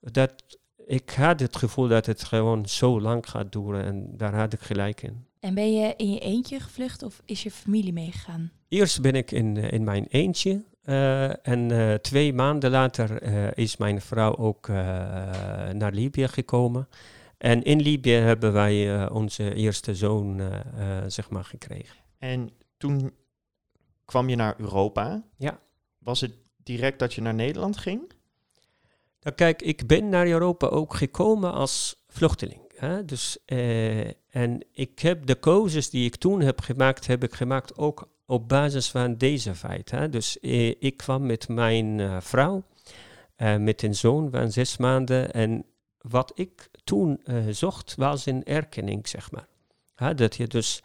dat 0.00 0.58
ik 0.86 1.10
had 1.10 1.40
het 1.40 1.56
gevoel 1.56 1.88
dat 1.88 2.06
het 2.06 2.24
gewoon 2.24 2.68
zo 2.68 3.00
lang 3.00 3.28
gaat 3.28 3.52
duren 3.52 3.84
en 3.84 4.16
daar 4.16 4.34
had 4.34 4.52
ik 4.52 4.60
gelijk 4.60 5.02
in. 5.02 5.24
En 5.40 5.54
ben 5.54 5.72
je 5.72 5.94
in 5.96 6.12
je 6.12 6.18
eentje 6.18 6.60
gevlucht 6.60 7.02
of 7.02 7.22
is 7.24 7.42
je 7.42 7.50
familie 7.50 7.92
meegegaan? 7.92 8.50
Eerst 8.68 9.00
ben 9.00 9.14
ik 9.14 9.30
in, 9.30 9.56
in 9.56 9.84
mijn 9.84 10.06
eentje. 10.08 10.62
Uh, 10.84 11.46
en 11.46 11.70
uh, 11.72 11.94
twee 11.94 12.32
maanden 12.32 12.70
later 12.70 13.22
uh, 13.22 13.48
is 13.54 13.76
mijn 13.76 14.00
vrouw 14.00 14.36
ook 14.36 14.68
naar 15.72 15.92
Libië 15.92 16.28
gekomen. 16.28 16.88
En 17.38 17.62
in 17.62 17.80
Libië 17.80 18.12
hebben 18.12 18.52
wij 18.52 19.08
onze 19.10 19.54
eerste 19.54 19.94
zoon 19.94 20.40
zeg 21.06 21.30
maar 21.30 21.44
gekregen. 21.44 21.96
En 22.18 22.50
toen 22.76 23.12
kwam 24.04 24.28
je 24.28 24.36
naar 24.36 24.54
Europa. 24.58 25.22
Ja. 25.36 25.60
Was 25.98 26.20
het 26.20 26.32
direct 26.56 26.98
dat 26.98 27.14
je 27.14 27.20
naar 27.20 27.34
Nederland 27.34 27.76
ging? 27.76 28.12
Nou, 29.20 29.36
kijk, 29.36 29.62
ik 29.62 29.86
ben 29.86 30.08
naar 30.08 30.26
Europa 30.26 30.66
ook 30.66 30.94
gekomen 30.94 31.52
als 31.52 32.04
vluchteling. 32.08 32.60
Hè? 32.74 33.04
Dus, 33.04 33.38
en 34.30 34.66
ik 34.72 34.98
heb 34.98 35.26
de 35.26 35.34
keuzes 35.34 35.90
die 35.90 36.04
ik 36.04 36.16
toen 36.16 36.40
heb 36.40 36.60
gemaakt, 36.60 37.06
heb 37.06 37.24
ik 37.24 37.34
gemaakt 37.34 37.78
ook 37.78 38.08
op 38.30 38.48
basis 38.48 38.90
van 38.90 39.16
deze 39.16 39.54
feit. 39.54 39.90
Hè? 39.90 40.08
Dus 40.08 40.36
ik 40.78 40.96
kwam 40.96 41.26
met 41.26 41.48
mijn 41.48 42.22
vrouw, 42.22 42.62
met 43.58 43.82
een 43.82 43.94
zoon 43.94 44.30
van 44.30 44.52
zes 44.52 44.76
maanden. 44.76 45.32
En 45.32 45.64
wat 45.98 46.32
ik 46.34 46.70
toen 46.84 47.22
zocht, 47.50 47.94
was 47.94 48.26
een 48.26 48.44
erkenning, 48.44 49.08
zeg 49.08 49.30
maar. 49.30 50.14
Dat 50.14 50.36
je 50.36 50.46
dus 50.46 50.82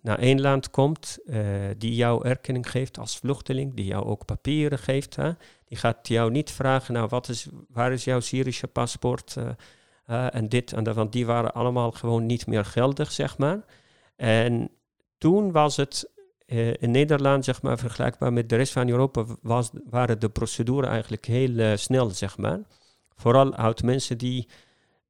naar 0.00 0.18
een 0.20 0.40
land 0.40 0.70
komt 0.70 1.18
die 1.76 1.94
jou 1.94 2.28
erkenning 2.28 2.70
geeft 2.70 2.98
als 2.98 3.16
vluchteling, 3.16 3.74
die 3.74 3.86
jou 3.86 4.04
ook 4.04 4.24
papieren 4.24 4.78
geeft. 4.78 5.16
Hè. 5.16 5.30
Die 5.64 5.78
gaat 5.78 6.08
jou 6.08 6.30
niet 6.30 6.50
vragen, 6.50 6.94
nou, 6.94 7.08
wat 7.08 7.28
is, 7.28 7.46
waar 7.68 7.92
is 7.92 8.04
jouw 8.04 8.20
Syrische 8.20 8.66
paspoort 8.66 9.36
en 10.06 10.48
dit 10.48 10.72
en 10.72 10.84
dat, 10.84 10.94
want 10.94 11.12
die 11.12 11.26
waren 11.26 11.54
allemaal 11.54 11.90
gewoon 11.90 12.26
niet 12.26 12.46
meer 12.46 12.64
geldig, 12.64 13.12
zeg 13.12 13.38
maar. 13.38 13.64
En 14.16 14.70
toen 15.18 15.52
was 15.52 15.76
het 15.76 16.12
in 16.78 16.90
Nederland, 16.90 17.44
zeg 17.44 17.62
maar, 17.62 17.78
vergelijkbaar 17.78 18.32
met 18.32 18.48
de 18.48 18.56
rest 18.56 18.72
van 18.72 18.88
Europa, 18.88 19.24
was, 19.42 19.70
waren 19.90 20.20
de 20.20 20.28
procedures 20.28 20.88
eigenlijk 20.88 21.26
heel 21.26 21.76
snel, 21.76 22.10
zeg 22.10 22.38
maar. 22.38 22.60
Vooral 23.16 23.54
uit 23.54 23.82
mensen 23.82 24.18
die 24.18 24.48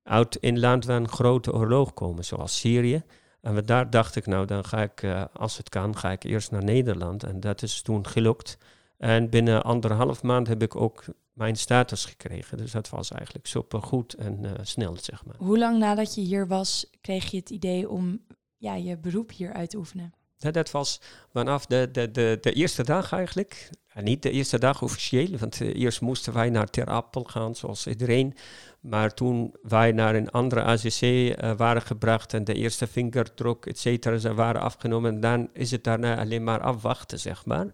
uit 0.03 0.39
een 0.41 0.61
land 0.61 0.85
waar 0.85 0.97
een 0.97 1.09
grote 1.09 1.53
oorlog 1.53 1.95
komen, 1.95 2.25
zoals 2.25 2.59
Syrië. 2.59 3.03
En 3.41 3.65
daar 3.65 3.91
dacht 3.91 4.17
ik, 4.17 4.27
nou, 4.27 4.47
dan 4.47 4.65
ga 4.65 4.83
ik, 4.83 5.03
uh, 5.03 5.25
als 5.33 5.57
het 5.57 5.69
kan, 5.69 5.97
ga 5.97 6.11
ik 6.11 6.23
eerst 6.23 6.51
naar 6.51 6.65
Nederland. 6.65 7.23
En 7.23 7.41
dat 7.41 7.63
is 7.63 7.83
toen 7.83 8.07
gelukt. 8.07 8.59
En 8.97 9.31
binnen 9.31 9.63
anderhalf 9.63 10.23
maand 10.23 10.47
heb 10.47 10.63
ik 10.63 10.77
ook 10.77 11.05
mijn 11.33 11.57
status 11.57 12.05
gekregen. 12.05 12.57
Dus 12.57 12.73
dat 12.73 12.89
was 12.89 13.11
eigenlijk 13.11 13.47
super 13.47 13.83
goed 13.83 14.15
en 14.15 14.57
snel, 14.63 14.97
zeg 15.01 15.25
maar. 15.25 15.37
Hoe 15.39 15.59
lang 15.59 15.79
nadat 15.79 16.15
je 16.15 16.21
hier 16.21 16.47
was, 16.47 16.91
kreeg 17.01 17.31
je 17.31 17.37
het 17.37 17.51
idee 17.51 17.89
om 17.89 18.21
ja, 18.57 18.75
je 18.75 18.99
beroep 18.99 19.31
hier 19.31 19.53
uit 19.53 19.71
te 19.71 19.77
oefenen? 19.77 20.13
Dat 20.39 20.71
was 20.71 21.01
vanaf 21.33 21.67
de, 21.67 21.89
de, 21.93 22.11
de, 22.11 22.39
de 22.41 22.53
eerste 22.53 22.85
dag 22.85 23.13
eigenlijk. 23.13 23.71
Niet 23.95 24.23
de 24.23 24.31
eerste 24.31 24.59
dag 24.59 24.83
officieel, 24.83 25.39
want 25.39 25.61
uh, 25.61 25.75
eerst 25.75 26.01
moesten 26.01 26.33
wij 26.33 26.51
naar 26.51 26.71
Ter 26.71 26.87
Apel 26.87 27.25
gaan, 27.25 27.55
zoals 27.55 27.87
iedereen. 27.87 28.37
Maar 28.81 29.15
toen 29.15 29.55
wij 29.63 29.93
naar 29.93 30.15
een 30.15 30.31
andere 30.31 30.63
ACC 30.63 31.03
uh, 31.03 31.53
waren 31.57 31.83
gebracht 31.83 32.35
en 32.35 32.45
de 32.45 32.55
eerste 32.55 32.87
vingerdruk, 32.87 33.67
et 33.67 33.79
cetera, 33.79 34.19
ze 34.19 34.35
waren 34.35 34.61
afgenomen, 34.61 35.21
dan 35.21 35.49
is 35.53 35.71
het 35.71 35.85
daarna 35.85 36.19
alleen 36.19 36.45
maar 36.45 36.61
afwachten, 36.61 37.21
zeg 37.21 37.45
maar. 37.45 37.67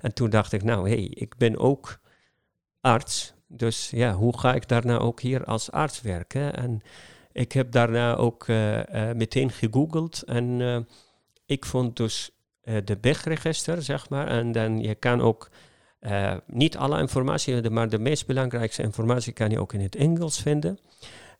En 0.00 0.14
toen 0.14 0.30
dacht 0.30 0.52
ik, 0.52 0.62
nou 0.62 0.88
hé, 0.88 0.94
hey, 0.94 1.04
ik 1.04 1.36
ben 1.36 1.58
ook 1.58 1.98
arts, 2.80 3.34
dus 3.48 3.90
ja, 3.90 4.12
hoe 4.12 4.38
ga 4.38 4.54
ik 4.54 4.68
daarna 4.68 4.98
ook 4.98 5.20
hier 5.20 5.44
als 5.44 5.70
arts 5.70 6.00
werken? 6.00 6.56
En 6.56 6.82
ik 7.32 7.52
heb 7.52 7.72
daarna 7.72 8.14
ook 8.14 8.46
uh, 8.46 8.80
meteen 9.14 9.50
gegoogeld 9.50 10.22
en 10.22 10.60
ik 11.46 11.64
vond 11.64 11.96
dus 11.96 12.30
de 12.84 12.96
BEG-register, 13.00 13.82
zeg 13.82 14.08
maar, 14.08 14.26
en 14.26 14.52
dan 14.52 14.80
je 14.80 14.94
kan 14.94 15.20
ook 15.20 15.50
uh, 16.00 16.34
niet 16.46 16.76
alle 16.76 16.98
informatie, 17.00 17.70
maar 17.70 17.88
de 17.88 17.98
meest 17.98 18.26
belangrijkste 18.26 18.82
informatie 18.82 19.32
kan 19.32 19.50
je 19.50 19.60
ook 19.60 19.72
in 19.72 19.80
het 19.80 19.96
Engels 19.96 20.40
vinden. 20.40 20.78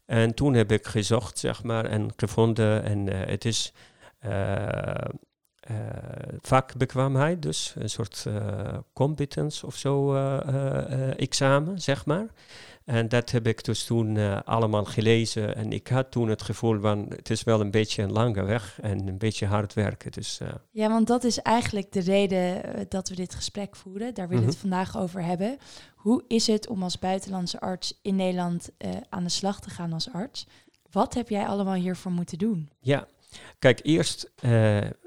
En 0.07 0.35
toen 0.35 0.55
heb 0.55 0.73
ik 0.73 0.87
gezocht, 0.87 1.39
zeg 1.39 1.63
maar, 1.63 1.85
en 1.85 2.13
gevonden. 2.17 2.83
En 2.83 3.07
uh, 3.07 3.27
het 3.27 3.45
is 3.45 3.73
uh, 4.27 4.95
vakbekwaamheid, 6.41 7.43
dus 7.43 7.75
een 7.79 7.91
soort 7.91 8.27
competence 8.93 9.67
of 9.67 9.77
zo 9.77 10.15
examen, 11.17 11.81
zeg 11.81 12.07
maar. 12.07 12.27
En 12.85 13.09
dat 13.09 13.31
heb 13.31 13.47
ik 13.47 13.65
dus 13.65 13.85
toen 13.85 14.15
uh, 14.15 14.41
allemaal 14.45 14.85
gelezen. 14.85 15.57
En 15.57 15.73
ik 15.73 15.89
had 15.89 16.11
toen 16.11 16.29
het 16.29 16.43
gevoel 16.43 16.81
van 16.81 17.07
het 17.09 17.31
is 17.31 17.43
wel 17.43 17.61
een 17.61 17.71
beetje 17.71 18.03
een 18.03 18.13
lange 18.13 18.43
weg 18.43 18.79
en 18.81 19.09
een 19.09 19.19
beetje 19.19 19.47
hard 19.47 19.75
werken. 19.75 20.13
Dus, 20.13 20.41
uh. 20.43 20.49
Ja, 20.71 20.89
want 20.89 21.07
dat 21.07 21.25
is 21.25 21.39
eigenlijk 21.39 21.93
de 21.93 22.01
reden 22.01 22.57
uh, 22.57 22.85
dat 22.89 23.09
we 23.09 23.15
dit 23.15 23.35
gesprek 23.35 23.77
voeren. 23.77 24.15
Daar 24.15 24.29
willen 24.29 24.29
we 24.29 24.35
mm 24.35 24.41
-hmm. 24.41 24.49
het 24.49 24.59
vandaag 24.59 24.99
over 24.99 25.23
hebben. 25.23 25.57
Hoe 25.95 26.25
is 26.29 26.47
het 26.47 26.69
om 26.69 26.83
als 26.83 26.99
buitenlandse 26.99 27.61
arts 27.61 27.99
in 28.03 28.17
Nederland 28.17 28.71
aan 29.09 29.25
de 29.25 29.31
slag 29.31 29.61
te 29.61 29.71
gaan 29.71 29.93
als 29.93 30.13
arts? 30.13 30.47
Wat 30.91 31.15
heb 31.15 31.29
jij 31.29 31.47
allemaal 31.47 31.75
hiervoor 31.75 32.13
moeten 32.13 32.39
doen? 32.39 32.71
Ja, 32.81 33.07
kijk, 33.59 33.81
eerst 33.83 34.31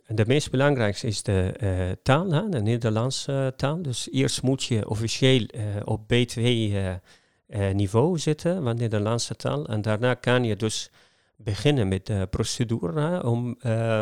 de 0.07 0.23
meest 0.27 0.51
belangrijkste 0.51 1.07
is 1.07 1.23
de 1.23 1.97
taal, 2.03 2.31
hè, 2.31 2.49
de 2.49 2.61
Nederlandse 2.61 3.53
taal. 3.55 3.81
Dus 3.81 4.11
eerst 4.11 4.41
moet 4.41 4.63
je 4.63 4.89
officieel 4.89 5.45
op 5.85 6.01
B2 6.01 6.41
uh, 6.41 6.93
niveau 7.73 8.19
zitten 8.19 8.63
van 8.63 8.75
Nederlandse 8.75 9.35
taal. 9.35 9.65
En 9.65 9.81
daarna 9.81 10.13
kan 10.13 10.43
je 10.43 10.55
dus 10.55 10.91
beginnen 11.35 11.87
met 11.87 12.05
de 12.05 12.27
procedure 12.29 13.23
om 13.23 13.57
uh, 13.61 13.99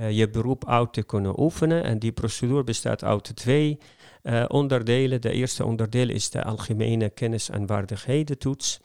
uh, 0.00 0.10
je 0.10 0.30
beroep 0.30 0.68
uit 0.68 0.92
te 0.92 1.02
kunnen 1.02 1.40
oefenen. 1.40 1.84
En 1.84 1.98
die 1.98 2.12
procedure 2.12 2.64
bestaat 2.64 3.04
uit 3.04 3.36
twee 3.36 3.78
onderdelen. 4.48 5.20
De 5.20 5.30
eerste 5.30 5.64
onderdeel 5.64 6.08
is 6.08 6.30
de 6.30 6.44
algemene 6.44 7.10
kennis- 7.10 7.50
en 7.50 7.66
vaardigheden-toets. 7.66 8.80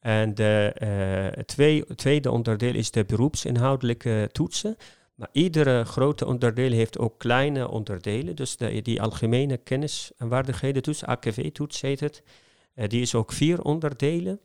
En 0.00 0.34
de 0.34 1.42
twee, 1.46 1.94
tweede 1.94 2.30
onderdeel 2.30 2.74
is 2.74 2.90
de 2.90 3.04
beroepsinhoudelijke 3.04 4.28
toetsen. 4.32 4.76
Maar 5.14 5.28
iedere 5.32 5.84
grote 5.84 6.26
onderdeel 6.26 6.70
heeft 6.70 6.98
ook 6.98 7.18
kleine 7.18 7.68
onderdelen. 7.68 8.36
Dus 8.36 8.56
die 8.56 9.02
algemene 9.02 9.56
kennis- 9.56 10.12
en 10.16 10.28
vaardigheden-toets, 10.28 11.04
AKV-toets 11.04 11.80
heet 11.80 12.00
het. 12.00 12.22
Uh, 12.76 12.88
die 12.88 13.00
is 13.00 13.14
ook 13.14 13.32
vier 13.32 13.62
onderdelen. 13.62 14.40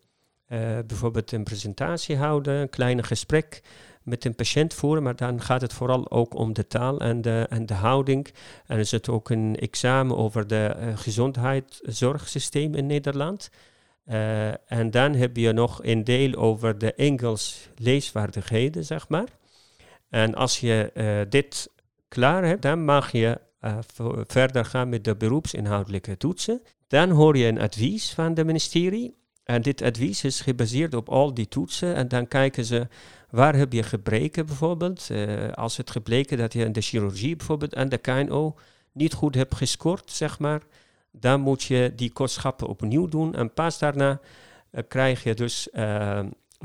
Uh, 0.47 0.59
bijvoorbeeld 0.87 1.31
een 1.31 1.43
presentatie 1.43 2.17
houden, 2.17 2.53
een 2.53 2.69
klein 2.69 3.03
gesprek 3.03 3.61
met 4.03 4.25
een 4.25 4.35
patiënt 4.35 4.73
voeren, 4.73 5.03
maar 5.03 5.15
dan 5.15 5.41
gaat 5.41 5.61
het 5.61 5.73
vooral 5.73 6.11
ook 6.11 6.33
om 6.33 6.53
de 6.53 6.67
taal 6.67 6.99
en 6.99 7.21
de, 7.21 7.45
en 7.49 7.65
de 7.65 7.73
houding. 7.73 8.27
En 8.65 8.79
is 8.79 8.91
het 8.91 9.09
ook 9.09 9.29
een 9.29 9.55
examen 9.55 10.17
over 10.17 10.47
de 10.47 10.75
uh, 10.79 10.97
gezondheidszorgsysteem 10.97 12.75
in 12.75 12.85
Nederland. 12.85 13.49
En 14.65 14.91
dan 14.91 15.13
heb 15.13 15.37
je 15.37 15.51
nog 15.51 15.83
een 15.83 16.03
deel 16.03 16.33
over 16.35 16.77
de 16.77 16.93
Engels 16.93 17.69
leesvaardigheden, 17.75 18.85
zeg 18.85 19.09
maar. 19.09 19.27
En 20.09 20.35
als 20.35 20.59
je 20.59 21.25
dit 21.29 21.69
klaar 22.07 22.45
hebt, 22.45 22.61
dan 22.61 22.85
mag 22.85 23.11
je 23.11 23.39
verder 24.27 24.65
gaan 24.65 24.89
met 24.89 25.03
de 25.03 25.15
beroepsinhoudelijke 25.15 26.17
toetsen. 26.17 26.61
Dan 26.89 27.09
hoor 27.09 27.37
je 27.37 27.45
een 27.45 27.59
advies 27.59 28.13
van 28.13 28.33
de 28.33 28.45
ministerie. 28.45 29.15
En 29.43 29.61
dit 29.61 29.81
advies 29.81 30.23
is 30.23 30.41
gebaseerd 30.41 30.93
op 30.93 31.09
al 31.09 31.33
die 31.33 31.47
toetsen. 31.47 31.95
En 31.95 32.07
dan 32.07 32.27
kijken 32.27 32.65
ze 32.65 32.87
waar 33.29 33.55
heb 33.55 33.73
je 33.73 33.83
gebreken 33.83 34.45
bijvoorbeeld. 34.45 35.07
Uh, 35.11 35.51
als 35.51 35.77
het 35.77 35.91
gebleken 35.91 36.37
dat 36.37 36.53
je 36.53 36.63
in 36.63 36.71
de 36.71 36.81
chirurgie 36.81 37.35
bijvoorbeeld 37.35 37.73
en 37.73 37.89
de 37.89 37.97
KNO 37.97 38.55
niet 38.91 39.13
goed 39.13 39.35
hebt 39.35 39.55
gescoord, 39.55 40.11
zeg 40.11 40.39
maar. 40.39 40.61
Dan 41.11 41.41
moet 41.41 41.63
je 41.63 41.93
die 41.95 42.11
kostschappen 42.11 42.67
opnieuw 42.67 43.07
doen. 43.07 43.35
En 43.35 43.53
pas 43.53 43.79
daarna 43.79 44.19
uh, 44.71 44.81
krijg 44.87 45.23
je 45.23 45.33
dus 45.33 45.67
uh, 45.73 46.19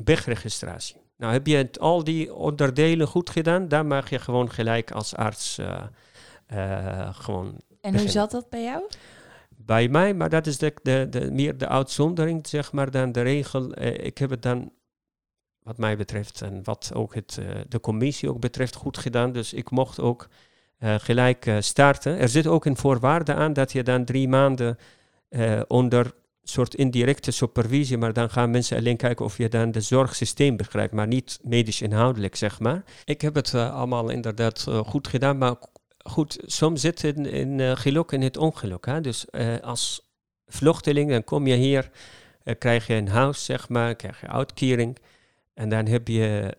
wegregistratie. 0.05 0.97
Nou, 1.17 1.33
heb 1.33 1.47
je 1.47 1.57
het, 1.57 1.79
al 1.79 2.05
die 2.05 2.35
onderdelen 2.35 3.07
goed 3.07 3.31
gedaan, 3.31 3.69
dan 3.69 3.87
mag 3.87 4.11
je 4.11 4.19
gewoon 4.19 4.51
gelijk 4.51 4.91
als 4.91 5.15
arts 5.15 5.61
gewoon. 7.11 7.47
En 7.47 7.57
beginnen. 7.81 8.01
hoe 8.01 8.11
zat 8.11 8.31
dat 8.31 8.49
bij 8.51 8.63
jou? 8.63 8.83
Bij 9.57 9.89
mij, 9.89 10.15
maar 10.15 10.29
dat 10.29 10.47
is 10.47 10.59
de, 10.59 10.75
de, 10.83 11.07
de, 11.11 11.31
meer 11.31 11.59
de 11.59 11.69
uitzondering, 11.69 12.47
zeg 12.47 12.73
maar, 12.73 12.91
dan 12.91 13.13
de 13.13 13.23
regel. 13.23 13.73
Eh, 13.73 14.07
ik 14.07 14.19
heb 14.19 14.31
het 14.31 14.43
dan, 14.43 14.73
wat 15.63 15.79
mij 15.79 15.97
betreft, 15.97 16.43
en 16.43 16.61
wat 16.65 16.91
ook 16.95 17.15
het, 17.15 17.39
uh, 17.41 17.47
de 17.69 17.81
commissie 17.81 18.29
ook 18.29 18.41
betreft, 18.41 18.75
goed 18.75 18.99
gedaan. 18.99 19.33
Dus 19.33 19.53
ik 19.53 19.71
mocht 19.71 20.01
ook 20.01 20.29
uh, 20.79 20.95
gelijk 20.99 21.53
starten. 21.59 22.19
Er 22.19 22.29
zit 22.29 22.47
ook 22.47 22.65
een 22.65 22.77
voorwaarde 22.77 23.35
aan 23.35 23.53
dat 23.53 23.73
je 23.73 23.83
dan 23.83 24.05
drie 24.05 24.29
maanden 24.29 24.79
onder 25.69 26.15
soort 26.43 26.75
indirecte 26.75 27.31
supervisie, 27.31 27.99
maar 27.99 28.13
dan 28.13 28.31
gaan 28.31 28.51
mensen 28.51 28.77
alleen 28.77 28.97
kijken 28.97 29.25
of 29.25 29.37
je 29.39 29.49
dan 29.49 29.71
de 29.71 29.81
zorgsysteem 29.81 30.57
begrijpt, 30.57 30.93
maar 30.93 31.07
niet 31.07 31.39
medisch 31.43 31.83
inhoudelijk, 31.83 32.37
zeg 32.37 32.61
maar. 32.61 32.85
Ik 33.05 33.21
heb 33.21 33.35
het 33.35 33.55
allemaal 33.55 34.11
inderdaad 34.11 34.67
goed 34.87 35.09
gedaan, 35.09 35.39
maar 35.39 35.57
goed, 36.05 36.39
soms 36.47 36.81
zit 36.81 37.05
in, 37.05 37.27
in 37.27 37.59
uh, 37.59 37.77
geluk 37.77 38.13
in 38.13 38.23
het 38.23 38.37
ongeluk. 38.37 38.87
Hè? 38.87 39.01
Dus 39.01 39.27
uh, 39.31 39.59
als 39.61 40.13
vluchteling, 40.47 41.11
dan 41.11 41.25
kom 41.25 41.47
je 41.47 41.55
hier, 41.55 41.91
uh, 42.45 42.55
krijg 42.59 42.87
je 42.87 42.95
een 42.95 43.09
huis, 43.09 43.45
zeg 43.45 43.69
maar, 43.69 43.95
krijg 43.95 44.21
je 44.21 44.27
uitkering. 44.27 44.99
En 45.55 45.69
dan 45.69 45.87
heb 45.87 46.09
je 46.09 46.57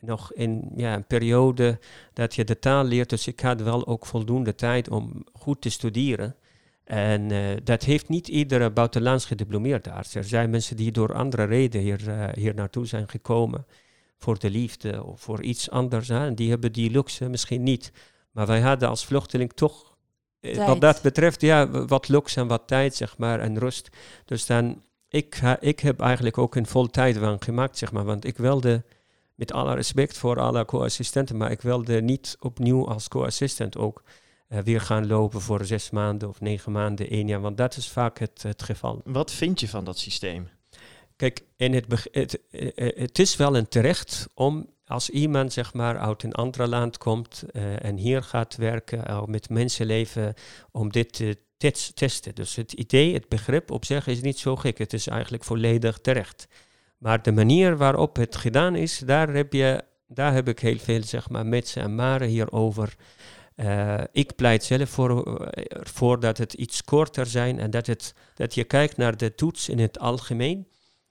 nog 0.00 0.32
in, 0.32 0.70
ja, 0.76 0.94
een 0.94 1.06
periode 1.06 1.78
dat 2.12 2.34
je 2.34 2.44
de 2.44 2.58
taal 2.58 2.84
leert. 2.84 3.10
Dus 3.10 3.26
ik 3.26 3.40
had 3.40 3.60
wel 3.60 3.86
ook 3.86 4.06
voldoende 4.06 4.54
tijd 4.54 4.90
om 4.90 5.24
goed 5.32 5.60
te 5.60 5.70
studeren. 5.70 6.36
En 6.84 7.30
dat 7.64 7.82
heeft 7.82 8.08
niet 8.08 8.28
iedere 8.28 8.70
buitenlands 8.70 9.24
gediplomeerde 9.24 9.90
arts. 9.90 10.14
Er 10.14 10.24
zijn 10.24 10.50
mensen 10.50 10.76
die 10.76 10.92
door 10.92 11.14
andere 11.14 11.44
redenen 11.44 11.86
hier, 11.86 12.30
hier 12.34 12.54
naartoe 12.54 12.86
zijn 12.86 13.08
gekomen. 13.08 13.66
Voor 14.16 14.38
de 14.38 14.50
liefde 14.50 15.04
of 15.04 15.20
voor 15.20 15.42
iets 15.42 15.70
anders. 15.70 16.08
Hè? 16.08 16.26
En 16.26 16.34
die 16.34 16.50
hebben 16.50 16.72
die 16.72 16.90
luxe 16.90 17.28
misschien 17.28 17.62
niet. 17.62 17.92
Maar 18.30 18.46
wij 18.46 18.60
hadden 18.60 18.88
als 18.88 19.04
vluchteling 19.04 19.52
toch, 19.52 19.96
eh, 20.40 20.66
wat 20.66 20.80
dat 20.80 21.02
betreft, 21.02 21.40
ja, 21.40 21.86
wat 21.86 22.08
luxe 22.08 22.40
en 22.40 22.46
wat 22.46 22.62
tijd, 22.66 22.94
zeg 22.94 23.18
maar, 23.18 23.40
en 23.40 23.58
rust. 23.58 23.88
Dus 24.24 24.46
dan, 24.46 24.82
ik, 25.08 25.40
ik 25.60 25.80
heb 25.80 26.00
eigenlijk 26.00 26.38
ook 26.38 26.54
een 26.54 26.66
vol 26.66 26.86
tijd 26.86 27.16
van 27.16 27.42
gemaakt, 27.42 27.78
zeg 27.78 27.92
maar, 27.92 28.04
want 28.04 28.24
ik 28.24 28.36
wilde, 28.36 28.84
met 29.34 29.52
alle 29.52 29.74
respect 29.74 30.18
voor 30.18 30.40
alle 30.40 30.64
co-assistenten, 30.64 31.36
maar 31.36 31.50
ik 31.50 31.62
wilde 31.62 32.00
niet 32.00 32.36
opnieuw 32.40 32.88
als 32.88 33.08
co-assistent 33.08 33.76
ook 33.76 34.02
uh, 34.48 34.58
weer 34.58 34.80
gaan 34.80 35.06
lopen 35.06 35.40
voor 35.40 35.64
zes 35.64 35.90
maanden 35.90 36.28
of 36.28 36.40
negen 36.40 36.72
maanden, 36.72 37.10
één 37.10 37.28
jaar, 37.28 37.40
want 37.40 37.56
dat 37.56 37.76
is 37.76 37.88
vaak 37.88 38.18
het, 38.18 38.42
het 38.42 38.62
geval. 38.62 39.00
Wat 39.04 39.30
vind 39.30 39.60
je 39.60 39.68
van 39.68 39.84
dat 39.84 39.98
systeem? 39.98 40.48
Kijk, 41.16 41.44
in 41.56 41.74
het, 41.74 41.86
het, 41.88 42.38
het, 42.50 42.74
eh, 42.74 43.00
het 43.00 43.18
is 43.18 43.36
wel 43.36 43.56
een 43.56 43.68
terecht 43.68 44.28
om 44.34 44.70
als 44.88 45.10
iemand 45.10 45.52
zeg 45.52 45.74
maar 45.74 45.98
uit 45.98 46.22
een 46.22 46.32
ander 46.32 46.68
land 46.68 46.98
komt 46.98 47.44
uh, 47.52 47.84
en 47.84 47.96
hier 47.96 48.22
gaat 48.22 48.56
werken 48.56 49.04
uh, 49.10 49.24
met 49.24 49.48
mensenleven 49.48 50.34
om 50.70 50.92
dit 50.92 51.12
te 51.12 51.36
testen. 51.94 52.34
Dus 52.34 52.56
het 52.56 52.72
idee, 52.72 53.14
het 53.14 53.28
begrip 53.28 53.70
op 53.70 53.84
zich 53.84 54.06
is 54.06 54.20
niet 54.20 54.38
zo 54.38 54.56
gek. 54.56 54.78
Het 54.78 54.92
is 54.92 55.06
eigenlijk 55.06 55.44
volledig 55.44 55.98
terecht. 55.98 56.48
Maar 56.98 57.22
de 57.22 57.32
manier 57.32 57.76
waarop 57.76 58.16
het 58.16 58.36
gedaan 58.36 58.74
is, 58.74 58.98
daar 58.98 59.28
heb, 59.28 59.52
je, 59.52 59.84
daar 60.06 60.32
heb 60.32 60.48
ik 60.48 60.58
heel 60.58 60.78
veel 60.78 61.02
zeg 61.02 61.28
maar, 61.28 61.46
en 61.74 61.94
maren 61.94 62.28
hierover. 62.28 62.94
Uh, 63.56 64.00
ik 64.12 64.36
pleit 64.36 64.64
zelf 64.64 64.88
voor, 64.88 65.40
voor 65.68 66.20
dat 66.20 66.38
het 66.38 66.52
iets 66.52 66.84
korter 66.84 67.26
zijn 67.26 67.58
en 67.58 67.70
dat, 67.70 67.86
het, 67.86 68.14
dat 68.34 68.54
je 68.54 68.64
kijkt 68.64 68.96
naar 68.96 69.16
de 69.16 69.34
toets 69.34 69.68
in 69.68 69.78
het 69.78 69.98
algemeen 69.98 70.66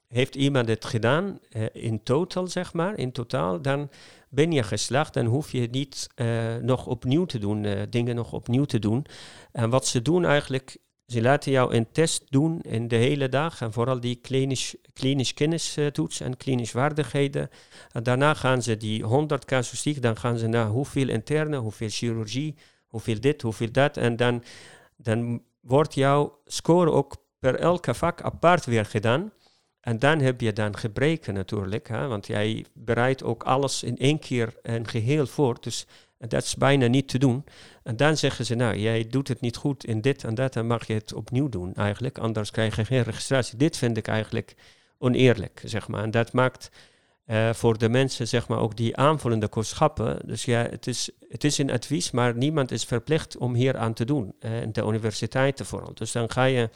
heeft 0.07 0.35
iemand 0.35 0.67
het 0.67 0.85
gedaan 0.85 1.39
uh, 1.49 1.65
in 1.71 2.03
totaal, 2.03 2.47
zeg 2.47 2.73
maar, 2.73 2.97
in 2.97 3.11
totaal, 3.11 3.61
dan 3.61 3.89
ben 4.29 4.51
je 4.51 4.63
geslaagd. 4.63 5.13
Dan 5.13 5.25
hoef 5.25 5.51
je 5.51 5.67
niet 5.71 6.09
uh, 6.15 6.55
nog 6.55 6.85
opnieuw 6.87 7.25
te 7.25 7.39
doen, 7.39 7.63
uh, 7.63 7.81
dingen 7.89 8.15
nog 8.15 8.33
opnieuw 8.33 8.65
te 8.65 8.79
doen. 8.79 9.05
En 9.51 9.69
wat 9.69 9.87
ze 9.87 10.01
doen 10.01 10.25
eigenlijk, 10.25 10.77
ze 11.05 11.21
laten 11.21 11.51
jou 11.51 11.75
een 11.75 11.91
test 11.91 12.23
doen 12.29 12.61
in 12.61 12.87
de 12.87 12.95
hele 12.95 13.29
dag. 13.29 13.61
En 13.61 13.73
vooral 13.73 13.99
die 13.99 14.15
klinisch, 14.15 14.75
klinisch 14.93 15.33
kennistoets 15.33 16.19
en 16.19 16.37
klinisch 16.37 16.71
vaardigheden. 16.71 17.49
En 17.91 18.03
daarna 18.03 18.33
gaan 18.33 18.61
ze 18.61 18.77
die 18.77 19.03
100 19.03 19.45
casuïstiek, 19.45 20.01
dan 20.01 20.17
gaan 20.17 20.37
ze 20.37 20.47
naar 20.47 20.67
hoeveel 20.67 21.09
interne, 21.09 21.57
hoeveel 21.57 21.89
chirurgie, 21.89 22.55
hoeveel 22.87 23.19
dit, 23.19 23.41
hoeveel 23.41 23.71
dat. 23.71 23.97
En 23.97 24.15
dan, 24.15 24.43
dan 24.95 25.41
wordt 25.61 25.93
jouw 25.93 26.39
score 26.45 26.91
ook 26.91 27.15
per 27.39 27.55
elke 27.55 27.93
vak 27.93 28.21
apart 28.21 28.65
weer 28.65 28.85
gedaan. 28.85 29.31
En 29.87 29.99
dan 29.99 30.19
heb 30.19 30.41
je 30.41 30.53
dan 30.53 30.77
gebreken 30.77 31.33
natuurlijk, 31.33 31.87
hè, 31.87 32.07
want 32.07 32.27
jij 32.27 32.65
bereidt 32.73 33.23
ook 33.23 33.43
alles 33.43 33.83
in 33.83 33.97
één 33.97 34.19
keer 34.19 34.53
een 34.61 34.87
geheel 34.87 35.27
voor. 35.27 35.57
Dus 35.59 35.85
dat 36.17 36.43
is 36.43 36.55
bijna 36.55 36.87
niet 36.87 37.07
te 37.07 37.17
doen. 37.17 37.45
En 37.83 37.97
dan 37.97 38.17
zeggen 38.17 38.45
ze, 38.45 38.55
nou, 38.55 38.77
jij 38.77 39.07
doet 39.09 39.27
het 39.27 39.41
niet 39.41 39.55
goed 39.55 39.85
in 39.85 40.01
dit 40.01 40.23
en 40.23 40.35
dat, 40.35 40.53
dan 40.53 40.67
mag 40.67 40.87
je 40.87 40.93
het 40.93 41.13
opnieuw 41.13 41.49
doen 41.49 41.73
eigenlijk. 41.73 42.17
Anders 42.17 42.51
krijg 42.51 42.75
je 42.75 42.85
geen 42.85 43.03
registratie. 43.03 43.57
Dit 43.57 43.77
vind 43.77 43.97
ik 43.97 44.07
eigenlijk 44.07 44.55
oneerlijk, 44.97 45.61
zeg 45.65 45.87
maar. 45.87 46.03
En 46.03 46.11
dat 46.11 46.33
maakt 46.33 46.71
uh, 47.27 47.53
voor 47.53 47.77
de 47.77 47.89
mensen, 47.89 48.27
zeg 48.27 48.47
maar, 48.47 48.59
ook 48.59 48.77
die 48.77 48.97
aanvullende 48.97 49.47
kostschappen. 49.47 50.19
Dus 50.25 50.45
ja, 50.45 50.67
het 50.69 50.87
is, 50.87 51.09
het 51.29 51.43
is 51.43 51.57
een 51.57 51.71
advies, 51.71 52.11
maar 52.11 52.35
niemand 52.35 52.71
is 52.71 52.83
verplicht 52.83 53.37
om 53.37 53.53
hier 53.53 53.77
aan 53.77 53.93
te 53.93 54.05
doen. 54.05 54.35
Uh, 54.39 54.61
in 54.61 54.71
de 54.71 54.83
universiteiten 54.83 55.65
vooral. 55.65 55.93
Dus 55.93 56.11
dan 56.11 56.31
ga 56.31 56.43
je 56.43 56.69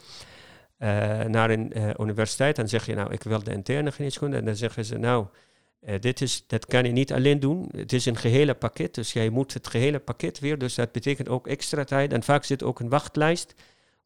naar 1.28 1.50
een 1.50 1.78
uh, 1.78 1.90
universiteit. 1.98 2.56
Dan 2.56 2.68
zeg 2.68 2.86
je, 2.86 2.94
nou, 2.94 3.12
ik 3.12 3.22
wil 3.22 3.42
de 3.42 3.52
interne 3.52 3.92
geneeskunde. 3.92 4.36
En 4.36 4.44
dan 4.44 4.56
zeggen 4.56 4.84
ze, 4.84 4.98
nou, 4.98 5.26
uh, 5.80 5.94
dit 6.00 6.20
is, 6.20 6.44
dat 6.46 6.66
kan 6.66 6.84
je 6.84 6.92
niet 6.92 7.12
alleen 7.12 7.40
doen. 7.40 7.68
Het 7.76 7.92
is 7.92 8.06
een 8.06 8.16
gehele 8.16 8.54
pakket, 8.54 8.94
dus 8.94 9.12
jij 9.12 9.28
moet 9.28 9.54
het 9.54 9.66
gehele 9.66 9.98
pakket 9.98 10.38
weer. 10.38 10.58
Dus 10.58 10.74
dat 10.74 10.92
betekent 10.92 11.28
ook 11.28 11.46
extra 11.46 11.84
tijd. 11.84 12.12
En 12.12 12.22
vaak 12.22 12.44
zit 12.44 12.62
ook 12.62 12.80
een 12.80 12.88
wachtlijst 12.88 13.54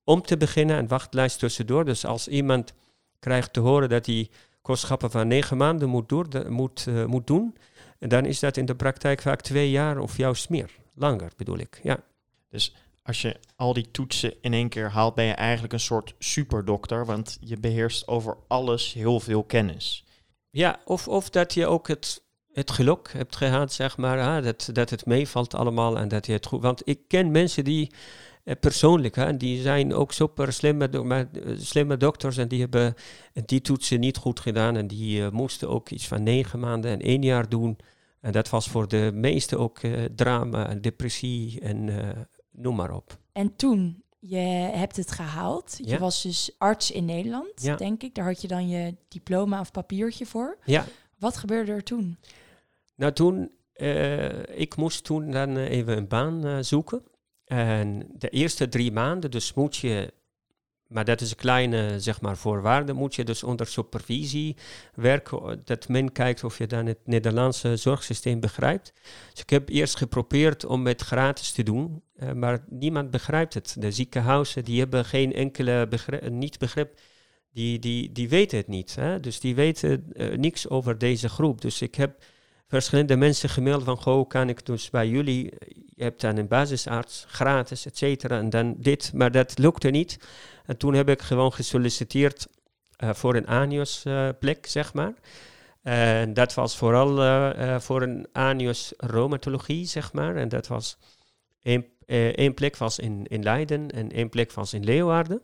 om 0.04 0.22
te 0.22 0.36
beginnen, 0.36 0.78
een 0.78 0.88
wachtlijst 0.88 1.38
tussendoor. 1.38 1.84
Dus 1.84 2.04
als 2.04 2.28
iemand 2.28 2.72
krijgt 3.18 3.52
te 3.52 3.60
horen 3.60 3.88
dat 3.88 4.06
hij 4.06 4.28
kostschappen 4.62 5.10
van 5.10 5.28
negen 5.28 5.56
maanden 5.56 5.88
moet, 5.88 6.08
door, 6.08 6.30
de, 6.30 6.50
moet, 6.50 6.86
moet 7.06 7.26
doen, 7.26 7.56
en 7.98 8.08
dan 8.08 8.24
is 8.24 8.40
dat 8.40 8.56
in 8.56 8.66
de 8.66 8.74
praktijk 8.74 9.20
vaak 9.20 9.40
twee 9.40 9.70
jaar 9.70 9.98
of 9.98 10.16
juist 10.16 10.50
meer. 10.50 10.70
Langer 10.94 11.32
bedoel 11.36 11.58
ik, 11.58 11.80
ja. 11.82 11.98
Dus 12.48 12.74
als 13.06 13.22
je 13.22 13.36
al 13.56 13.72
die 13.72 13.90
toetsen 13.90 14.34
in 14.40 14.52
één 14.52 14.68
keer 14.68 14.90
haalt, 14.90 15.14
ben 15.14 15.24
je 15.24 15.32
eigenlijk 15.32 15.72
een 15.72 15.80
soort 15.80 16.14
superdokter, 16.18 17.06
want 17.06 17.36
je 17.40 17.60
beheerst 17.60 18.08
over 18.08 18.36
alles 18.48 18.92
heel 18.92 19.20
veel 19.20 19.44
kennis. 19.44 20.04
Ja, 20.50 20.80
of, 20.84 21.08
of 21.08 21.30
dat 21.30 21.54
je 21.54 21.66
ook 21.66 21.88
het, 21.88 22.22
het 22.52 22.70
geluk 22.70 23.12
hebt 23.12 23.36
gehad, 23.36 23.72
zeg 23.72 23.96
maar, 23.96 24.18
hè, 24.18 24.42
dat, 24.42 24.68
dat 24.72 24.90
het 24.90 25.06
meevalt 25.06 25.54
allemaal 25.54 25.98
en 25.98 26.08
dat 26.08 26.26
je 26.26 26.32
het 26.32 26.46
goed... 26.46 26.62
Want 26.62 26.82
ik 26.84 27.00
ken 27.08 27.30
mensen 27.30 27.64
die 27.64 27.92
eh, 28.44 28.54
persoonlijk, 28.60 29.16
hè, 29.16 29.36
die 29.36 29.62
zijn 29.62 29.94
ook 29.94 30.12
super 30.12 30.52
slimme, 30.52 30.88
do 30.88 31.04
maar, 31.04 31.28
uh, 31.32 31.58
slimme 31.58 31.96
dokters 31.96 32.36
en 32.36 32.48
die 32.48 32.60
hebben 32.60 32.94
die 33.44 33.60
toetsen 33.60 34.00
niet 34.00 34.16
goed 34.16 34.40
gedaan 34.40 34.76
en 34.76 34.86
die 34.86 35.20
uh, 35.20 35.30
moesten 35.30 35.68
ook 35.68 35.90
iets 35.90 36.08
van 36.08 36.22
negen 36.22 36.60
maanden 36.60 36.90
en 36.90 37.00
één 37.00 37.22
jaar 37.22 37.48
doen. 37.48 37.78
En 38.20 38.32
dat 38.32 38.48
was 38.48 38.68
voor 38.68 38.88
de 38.88 39.10
meesten 39.14 39.58
ook 39.58 39.80
drama 40.14 40.68
en 40.68 40.80
depressie 40.80 41.60
en 41.60 41.88
noem 42.56 42.76
maar 42.76 42.94
op. 42.94 43.18
En 43.32 43.56
toen, 43.56 44.02
je 44.18 44.36
hebt 44.72 44.96
het 44.96 45.10
gehaald. 45.10 45.78
Je 45.82 45.98
was 45.98 46.22
dus 46.22 46.54
arts 46.58 46.90
in 46.90 47.04
Nederland, 47.04 47.62
ja. 47.62 47.76
denk 47.76 48.02
ik. 48.02 48.14
Daar 48.14 48.24
had 48.24 48.42
je 48.42 48.48
dan 48.48 48.68
je 48.68 48.96
diploma 49.08 49.60
of 49.60 49.70
papiertje 49.70 50.26
voor. 50.26 50.58
Ja. 50.64 50.84
Wat 51.18 51.36
gebeurde 51.36 51.72
er 51.72 51.82
toen? 51.82 52.18
Nou, 52.94 53.12
toen, 53.12 53.50
uh, 53.76 54.58
ik 54.58 54.76
moest 54.76 55.04
toen 55.04 55.30
dan 55.30 55.56
even 55.56 55.96
een 55.96 56.08
baan 56.08 56.46
uh, 56.46 56.58
zoeken. 56.60 57.02
En 57.44 58.10
de 58.12 58.28
eerste 58.28 58.68
drie 58.68 58.92
maanden, 58.92 59.30
dus 59.30 59.54
moet 59.54 59.76
je 59.76 60.12
maar 60.88 61.04
dat 61.04 61.20
is 61.20 61.30
een 61.30 61.36
kleine 61.36 62.00
zeg 62.00 62.20
maar, 62.20 62.36
voorwaarde. 62.36 62.92
Moet 62.92 63.14
je 63.14 63.24
dus 63.24 63.42
onder 63.42 63.66
supervisie 63.66 64.56
werken, 64.94 65.60
dat 65.64 65.88
men 65.88 66.12
kijkt 66.12 66.44
of 66.44 66.58
je 66.58 66.66
dan 66.66 66.86
het 66.86 66.98
Nederlandse 67.04 67.76
zorgsysteem 67.76 68.40
begrijpt. 68.40 68.92
Dus 69.30 69.42
ik 69.42 69.50
heb 69.50 69.68
eerst 69.68 69.96
geprobeerd 69.96 70.64
om 70.64 70.86
het 70.86 71.02
gratis 71.02 71.52
te 71.52 71.62
doen, 71.62 72.02
uh, 72.16 72.32
maar 72.32 72.64
niemand 72.68 73.10
begrijpt 73.10 73.54
het. 73.54 73.76
De 73.78 73.90
ziekenhuizen 73.90 74.64
die 74.64 74.78
hebben 74.78 75.04
geen 75.04 75.32
enkele 75.32 75.86
begrip, 75.88 76.30
niet 76.30 76.58
begrip, 76.58 76.98
die, 77.52 77.78
die, 77.78 78.12
die 78.12 78.28
weten 78.28 78.58
het 78.58 78.68
niet. 78.68 78.94
Hè? 78.94 79.20
Dus 79.20 79.40
die 79.40 79.54
weten 79.54 80.06
uh, 80.12 80.36
niks 80.36 80.68
over 80.68 80.98
deze 80.98 81.28
groep. 81.28 81.60
Dus 81.60 81.82
ik 81.82 81.94
heb 81.94 82.24
verschillende 82.68 83.16
mensen 83.16 83.48
gemaild 83.48 83.84
van, 83.84 83.96
goh, 83.96 84.28
kan 84.28 84.48
ik 84.48 84.66
dus 84.66 84.90
bij 84.90 85.08
jullie, 85.08 85.52
je 85.94 86.02
hebt 86.02 86.20
dan 86.20 86.36
een 86.36 86.48
basisarts, 86.48 87.24
gratis, 87.28 87.86
et 87.86 87.96
cetera, 87.96 88.38
en 88.38 88.50
dan 88.50 88.74
dit, 88.78 89.10
maar 89.14 89.30
dat 89.30 89.58
lukte 89.58 89.88
niet. 89.88 90.18
En 90.64 90.76
toen 90.76 90.94
heb 90.94 91.08
ik 91.08 91.22
gewoon 91.22 91.52
gesolliciteerd 91.52 92.46
uh, 93.04 93.10
voor 93.12 93.34
een 93.34 93.46
ANIOS-plek, 93.46 94.64
uh, 94.64 94.70
zeg 94.70 94.94
maar. 94.94 95.14
En 95.82 96.34
dat 96.34 96.54
was 96.54 96.76
vooral 96.76 97.24
uh, 97.24 97.78
voor 97.78 98.02
een 98.02 98.26
ANIOS 98.32 98.92
rheumatologie, 98.96 99.86
zeg 99.86 100.12
maar. 100.12 100.36
En 100.36 100.48
dat 100.48 100.66
was 100.66 100.98
één, 101.62 101.86
één 102.34 102.54
plek 102.54 102.76
was 102.76 102.98
in, 102.98 103.26
in 103.26 103.42
Leiden 103.42 103.90
en 103.90 104.12
één 104.12 104.28
plek 104.28 104.52
was 104.52 104.74
in 104.74 104.84
Leeuwarden. 104.84 105.42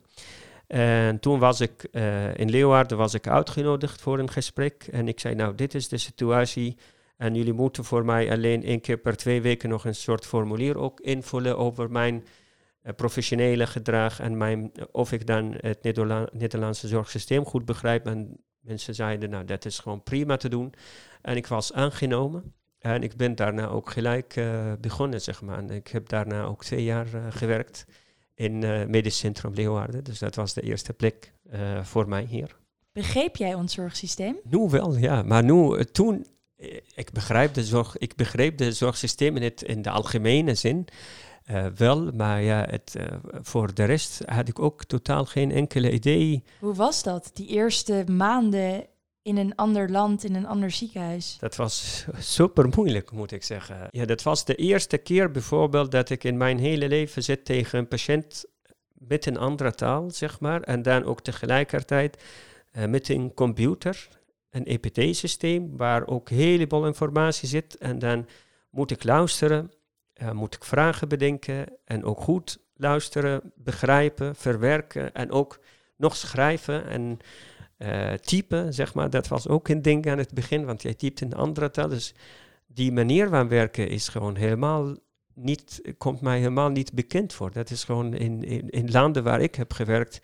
En 0.67 1.21
toen 1.21 1.39
was 1.39 1.61
ik 1.61 1.89
in 2.35 2.51
Leeuwarden 2.51 2.97
was 2.97 3.15
ik 3.15 3.27
uitgenodigd 3.27 4.01
voor 4.01 4.19
een 4.19 4.31
gesprek. 4.31 4.89
En 4.91 5.09
ik 5.09 5.21
zei, 5.21 5.35
nou, 5.35 5.55
dit 5.55 5.75
is 5.75 5.89
de 5.89 5.99
situatie. 5.99 6.77
En 7.23 7.35
jullie 7.35 7.53
moeten 7.53 7.85
voor 7.85 8.05
mij 8.05 8.31
alleen 8.31 8.63
één 8.63 8.81
keer 8.81 8.97
per 8.97 9.17
twee 9.17 9.43
weken 9.43 9.69
nog 9.69 9.85
een 9.85 9.95
soort 9.95 10.27
formulier 10.27 10.79
ook 10.79 11.01
invullen 11.01 11.59
over 11.59 11.91
mijn 11.91 12.15
uh, 12.83 12.93
professionele 12.97 13.67
gedrag 13.67 14.21
en 14.21 14.37
mijn, 14.37 14.73
of 14.93 15.13
ik 15.13 15.27
dan 15.27 15.55
het 15.57 15.83
Nederla 15.83 16.29
Nederlandse 16.33 16.89
zorgsysteem 16.89 17.45
goed 17.45 17.65
begrijp. 17.65 18.07
En 18.07 18.37
mensen 18.61 18.95
zeiden, 18.95 19.31
nou 19.31 19.45
dat 19.45 19.65
is 19.65 19.79
gewoon 19.79 20.03
prima 20.03 20.37
te 20.37 20.49
doen. 20.49 20.75
En 21.21 21.37
ik 21.37 21.47
was 21.47 21.73
aangenomen. 21.73 22.55
En 22.79 23.03
ik 23.03 23.17
ben 23.17 23.35
daarna 23.35 23.69
ook 23.69 23.91
gelijk 23.91 24.37
uh, 24.37 24.73
begonnen, 24.81 25.21
zeg 25.21 25.43
maar. 25.43 25.59
En 25.59 25.71
ik 25.71 25.89
heb 25.89 26.09
daarna 26.09 26.45
ook 26.45 26.65
twee 26.65 26.85
jaar 26.85 27.07
uh, 27.15 27.27
gewerkt 27.31 27.87
in 28.35 28.63
uh, 28.63 28.85
Medisch 28.85 29.19
Centrum 29.19 29.55
Leeuwarden. 29.55 30.05
Dus 30.05 30.19
dat 30.19 30.35
was 30.35 30.55
de 30.55 30.63
eerste 30.63 30.93
plek 30.93 31.33
voor 31.83 32.09
mij 32.09 32.25
hier. 32.25 32.57
Begreep 32.93 33.37
jij 33.37 33.55
ons 33.55 33.75
zorgsysteem? 33.75 34.37
Nu 34.45 34.69
wel, 34.69 34.97
ja. 34.97 35.23
Maar 35.23 35.45
nu, 35.45 35.85
toen, 35.85 36.27
ik 36.94 37.12
begrijp 37.12 37.55
de 37.55 37.64
zorg, 37.64 37.98
ik 37.98 38.16
begreep 38.16 38.59
de 38.59 38.72
zorgsysteem 38.72 39.37
in, 39.37 39.42
het, 39.42 39.62
in 39.62 39.83
de 39.83 39.90
algemene 39.90 40.55
zin. 40.55 40.87
Uh, 41.51 41.66
wel, 41.77 42.12
maar 42.12 42.42
ja, 42.42 42.66
het, 42.70 42.94
uh, 42.98 43.05
voor 43.42 43.75
de 43.75 43.85
rest 43.85 44.22
had 44.25 44.48
ik 44.48 44.59
ook 44.59 44.85
totaal 44.85 45.25
geen 45.25 45.53
enkele 45.53 45.92
idee. 45.92 46.44
Hoe 46.59 46.75
was 46.75 47.03
dat, 47.03 47.31
die 47.35 47.46
eerste 47.46 48.05
maanden 48.07 48.87
in 49.22 49.37
een 49.37 49.55
ander 49.55 49.90
land, 49.90 50.25
in 50.25 50.35
een 50.35 50.46
ander 50.46 50.70
ziekenhuis? 50.70 51.37
Dat 51.40 51.57
was 51.57 52.07
super 52.18 52.68
moeilijk, 52.75 53.11
moet 53.11 53.33
ik 53.33 53.42
zeggen. 53.42 53.88
Ja, 53.90 54.05
dat 54.05 54.22
was 54.22 54.44
de 54.44 54.55
eerste 54.55 54.98
keer 54.98 55.31
bijvoorbeeld 55.31 55.90
dat 55.90 56.11
ik 56.11 56.25
in 56.25 56.37
mijn 56.37 56.59
hele 56.59 56.88
leven 56.88 57.22
zit 57.22 57.44
tegen 57.44 57.79
een 57.79 57.88
patiënt 57.88 58.44
met 58.92 59.27
een 59.27 59.38
andere 59.38 59.75
taal, 59.75 60.11
zeg 60.11 60.40
maar. 60.40 60.61
En 60.61 60.83
dan 60.83 61.05
ook 61.05 61.20
tegelijkertijd 61.20 62.22
uh, 62.72 62.85
met 62.85 63.09
een 63.09 63.35
computer, 63.35 64.09
een 64.53 64.65
EPT-systeem, 64.65 65.77
waar 65.77 66.07
ook 66.07 66.31
een 66.31 66.37
heleboel 66.37 66.87
informatie 66.87 67.49
zit. 67.49 67.77
En 67.77 67.99
dan 67.99 68.27
moet 68.71 68.91
ik 68.91 69.05
luisteren 69.05 69.71
uh, 70.23 70.31
moet 70.31 70.55
ik 70.55 70.65
vragen 70.65 71.09
bedenken 71.09 71.67
en 71.85 72.05
ook 72.05 72.21
goed 72.21 72.59
luisteren, 72.75 73.53
begrijpen, 73.55 74.37
verwerken 74.37 75.15
en 75.15 75.31
ook 75.31 75.61
nog 75.97 76.17
schrijven 76.17 76.87
en 76.87 77.19
uh, 77.79 78.12
typen, 78.12 78.75
zeg 78.75 78.95
maar. 78.95 79.11
Dat 79.11 79.29
was 79.29 79.49
ook 79.49 79.69
een 79.69 79.83
ding 79.83 80.11
aan 80.11 80.19
het 80.19 80.35
begin, 80.35 80.65
want 80.65 80.83
jij 80.83 80.95
typt 80.95 81.21
in 81.21 81.35
andere 81.35 81.71
taal. 81.71 81.88
Dus 81.88 82.15
die 82.67 82.93
manier 82.93 83.29
van 83.29 83.49
werken 83.49 83.88
is 83.88 84.09
gewoon 84.09 84.37
helemaal 84.37 84.97
niet, 85.35 85.95
komt 85.99 86.21
mij 86.21 86.38
helemaal 86.38 86.71
niet 86.71 86.93
bekend 86.93 87.33
voor. 87.33 87.53
Dat 87.53 87.71
is 87.71 87.85
gewoon 87.85 88.15
in, 88.15 88.71
in 88.71 88.91
landen 88.91 89.23
waar 89.23 89.41
ik 89.41 89.55
heb 89.55 89.73
gewerkt, 89.73 90.21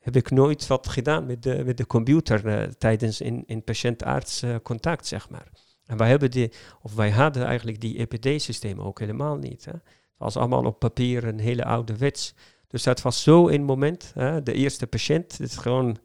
heb 0.00 0.16
ik 0.16 0.30
nooit 0.30 0.66
wat 0.66 0.88
gedaan 0.88 1.26
met 1.26 1.42
de, 1.42 1.62
met 1.64 1.76
de 1.76 1.86
computer 1.86 2.46
uh, 2.46 2.62
tijdens 2.62 3.20
in, 3.20 3.42
in 3.46 3.64
patiënt-arts 3.64 4.44
contact, 4.62 5.06
zeg 5.06 5.28
maar. 5.28 5.48
En 5.90 5.96
wij, 5.96 6.08
hebben 6.08 6.30
die, 6.30 6.52
of 6.82 6.94
wij 6.94 7.10
hadden 7.10 7.44
eigenlijk 7.44 7.80
die 7.80 7.98
EPD-systeem 7.98 8.80
ook 8.80 8.98
helemaal 8.98 9.36
niet. 9.36 9.64
Hè. 9.64 9.72
Het 9.72 9.82
was 10.16 10.36
allemaal 10.36 10.64
op 10.64 10.78
papier 10.78 11.24
een 11.24 11.38
hele 11.38 11.64
oude 11.64 11.96
wets. 11.96 12.34
Dus 12.66 12.82
dat 12.82 13.02
was 13.02 13.22
zo 13.22 13.50
het 13.50 13.60
moment. 13.60 14.12
Hè. 14.14 14.42
De 14.42 14.52
eerste 14.52 14.86
patiënt, 14.86 15.38
het 15.38 15.50
is 15.50 15.56
gewoon, 15.56 15.98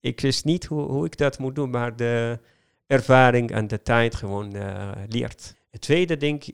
ik 0.00 0.20
wist 0.20 0.44
niet 0.44 0.64
hoe, 0.64 0.82
hoe 0.82 1.04
ik 1.04 1.16
dat 1.16 1.38
moet 1.38 1.54
doen, 1.54 1.70
maar 1.70 1.96
de 1.96 2.38
ervaring 2.86 3.50
en 3.50 3.66
de 3.66 3.82
tijd 3.82 4.14
gewoon 4.14 4.56
uh, 4.56 4.90
leert. 5.08 5.54
Het 5.70 5.80
tweede 5.80 6.16
ding, 6.16 6.44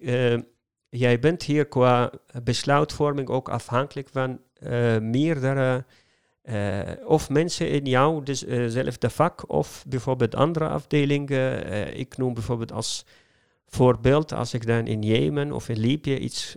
jij 0.88 1.18
bent 1.18 1.42
hier 1.42 1.66
qua 1.66 2.12
besluitvorming 2.42 3.28
ook 3.28 3.48
afhankelijk 3.48 4.08
van 4.08 4.40
meerdere 5.00 5.84
uh, 6.44 6.80
of 7.04 7.30
mensen 7.30 7.70
in 7.70 7.84
jouw 7.84 8.22
dus, 8.22 8.44
uh, 8.44 8.90
vak 8.98 9.50
of 9.50 9.84
bijvoorbeeld 9.88 10.34
andere 10.34 10.68
afdelingen. 10.68 11.66
Uh, 11.66 11.98
ik 11.98 12.16
noem 12.16 12.34
bijvoorbeeld 12.34 12.72
als 12.72 13.04
voorbeeld, 13.66 14.32
als 14.32 14.54
ik 14.54 14.66
dan 14.66 14.86
in 14.86 15.02
Jemen 15.02 15.52
of 15.52 15.68
in 15.68 15.78
Libië 15.78 16.16
iets 16.16 16.56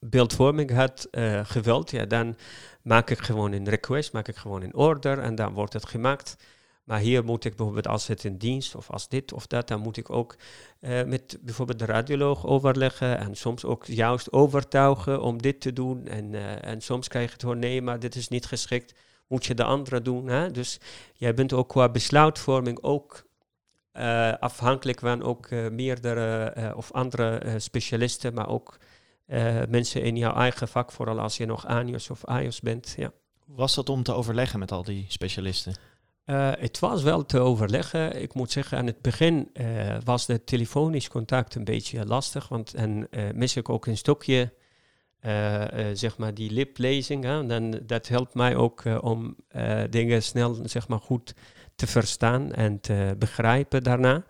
beeldvorming 0.00 0.70
had 0.70 1.08
geweld, 1.42 1.90
ja, 1.90 2.04
dan 2.04 2.36
maak 2.82 3.10
ik 3.10 3.18
gewoon 3.18 3.52
een 3.52 3.68
request, 3.68 4.12
maak 4.12 4.28
ik 4.28 4.36
gewoon 4.36 4.62
een 4.62 4.74
order 4.74 5.18
en 5.18 5.34
dan 5.34 5.52
wordt 5.52 5.72
het 5.72 5.86
gemaakt. 5.86 6.36
Maar 6.86 6.98
hier 6.98 7.24
moet 7.24 7.44
ik 7.44 7.56
bijvoorbeeld 7.56 7.88
als 7.88 8.06
het 8.06 8.24
in 8.24 8.36
dienst 8.36 8.74
of 8.74 8.90
als 8.90 9.08
dit 9.08 9.32
of 9.32 9.46
dat, 9.46 9.68
dan 9.68 9.80
moet 9.80 9.96
ik 9.96 10.10
ook 10.10 10.36
uh, 10.80 11.02
met 11.04 11.38
bijvoorbeeld 11.40 11.78
de 11.78 11.84
radioloog 11.84 12.46
overleggen 12.46 13.18
en 13.18 13.34
soms 13.34 13.64
ook 13.64 13.86
juist 13.86 14.32
overtuigen 14.32 15.22
om 15.22 15.42
dit 15.42 15.60
te 15.60 15.72
doen. 15.72 16.06
En, 16.06 16.32
uh, 16.32 16.64
en 16.64 16.80
soms 16.80 17.08
krijg 17.08 17.26
je 17.26 17.32
het 17.32 17.42
hoor, 17.42 17.56
nee, 17.56 17.82
maar 17.82 17.98
dit 17.98 18.14
is 18.14 18.28
niet 18.28 18.46
geschikt, 18.46 18.94
moet 19.26 19.46
je 19.46 19.54
de 19.54 19.64
andere 19.64 20.02
doen. 20.02 20.28
Hè? 20.28 20.50
Dus 20.50 20.80
jij 21.14 21.34
bent 21.34 21.52
ook 21.52 21.68
qua 21.68 21.88
besluitvorming 21.88 22.82
ook 22.82 23.26
uh, 23.92 24.32
afhankelijk 24.32 25.00
van 25.00 25.22
ook 25.22 25.50
meerdere 25.50 26.72
of 26.76 26.92
andere 26.92 27.54
specialisten, 27.58 28.34
maar 28.34 28.48
ook 28.48 28.78
mensen 29.68 30.02
in 30.02 30.16
jouw 30.16 30.34
eigen 30.34 30.68
vak, 30.68 30.92
vooral 30.92 31.20
als 31.20 31.36
je 31.36 31.46
nog 31.46 31.66
ANIOS 31.66 32.10
of 32.10 32.24
AIOS 32.24 32.60
bent. 32.60 32.94
Ja. 32.96 33.12
Was 33.46 33.74
dat 33.74 33.88
om 33.88 34.02
te 34.02 34.12
overleggen 34.14 34.58
met 34.58 34.72
al 34.72 34.82
die 34.82 35.04
specialisten? 35.08 35.74
Uh, 36.26 36.50
het 36.58 36.78
was 36.78 37.02
wel 37.02 37.26
te 37.26 37.38
overleggen. 37.38 38.22
Ik 38.22 38.34
moet 38.34 38.50
zeggen, 38.52 38.78
aan 38.78 38.86
het 38.86 39.00
begin 39.02 39.50
uh, 39.52 39.96
was 40.04 40.26
de 40.26 40.44
telefonisch 40.44 41.08
contact 41.08 41.54
een 41.54 41.64
beetje 41.64 42.06
lastig. 42.06 42.48
Want 42.48 42.74
en 42.74 43.08
uh, 43.10 43.22
mis 43.34 43.56
ik 43.56 43.68
ook 43.68 43.86
een 43.86 43.96
stukje, 43.96 44.52
zeg 45.92 46.18
maar, 46.18 46.34
die 46.34 46.50
liplezing. 46.50 47.24
Hè? 47.24 47.46
Dan, 47.46 47.80
dat 47.82 48.08
helpt 48.08 48.34
mij 48.34 48.56
ook 48.56 48.82
om 49.00 49.36
dingen 49.90 50.22
snel, 50.22 50.58
zeg 50.64 50.88
maar, 50.88 50.98
goed 50.98 51.34
te 51.74 51.86
verstaan 51.86 52.52
en 52.52 52.80
te 52.80 53.14
begrijpen 53.18 53.82
daarna. 53.82 54.24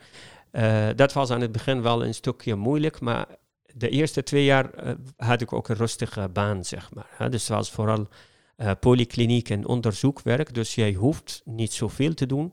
dat 0.95 1.13
was 1.13 1.31
aan 1.31 1.41
het 1.41 1.53
begin 1.53 1.83
wel 1.83 2.05
een 2.05 2.15
stukje 2.15 2.55
moeilijk, 2.55 3.01
maar 3.01 3.27
de 3.75 3.89
eerste 3.89 4.23
twee 4.23 4.45
jaar 4.45 4.71
had 5.17 5.41
ik 5.41 5.53
ook 5.53 5.69
een 5.69 5.77
rustige 5.77 6.29
baan, 6.29 6.65
zeg 6.65 6.95
maar. 6.95 7.09
Hè? 7.11 7.29
Dus 7.29 7.49
het 7.49 7.57
was 7.57 7.71
vooral 7.71 8.09
uh, 8.57 8.71
polykliniek 8.81 9.51
en 9.51 9.67
onderzoekwerk. 9.67 10.55
Dus 10.55 10.75
jij 10.75 10.93
hoeft 10.93 11.43
niet 11.45 11.73
zoveel 11.73 12.15
te 12.15 12.27
doen. 12.27 12.53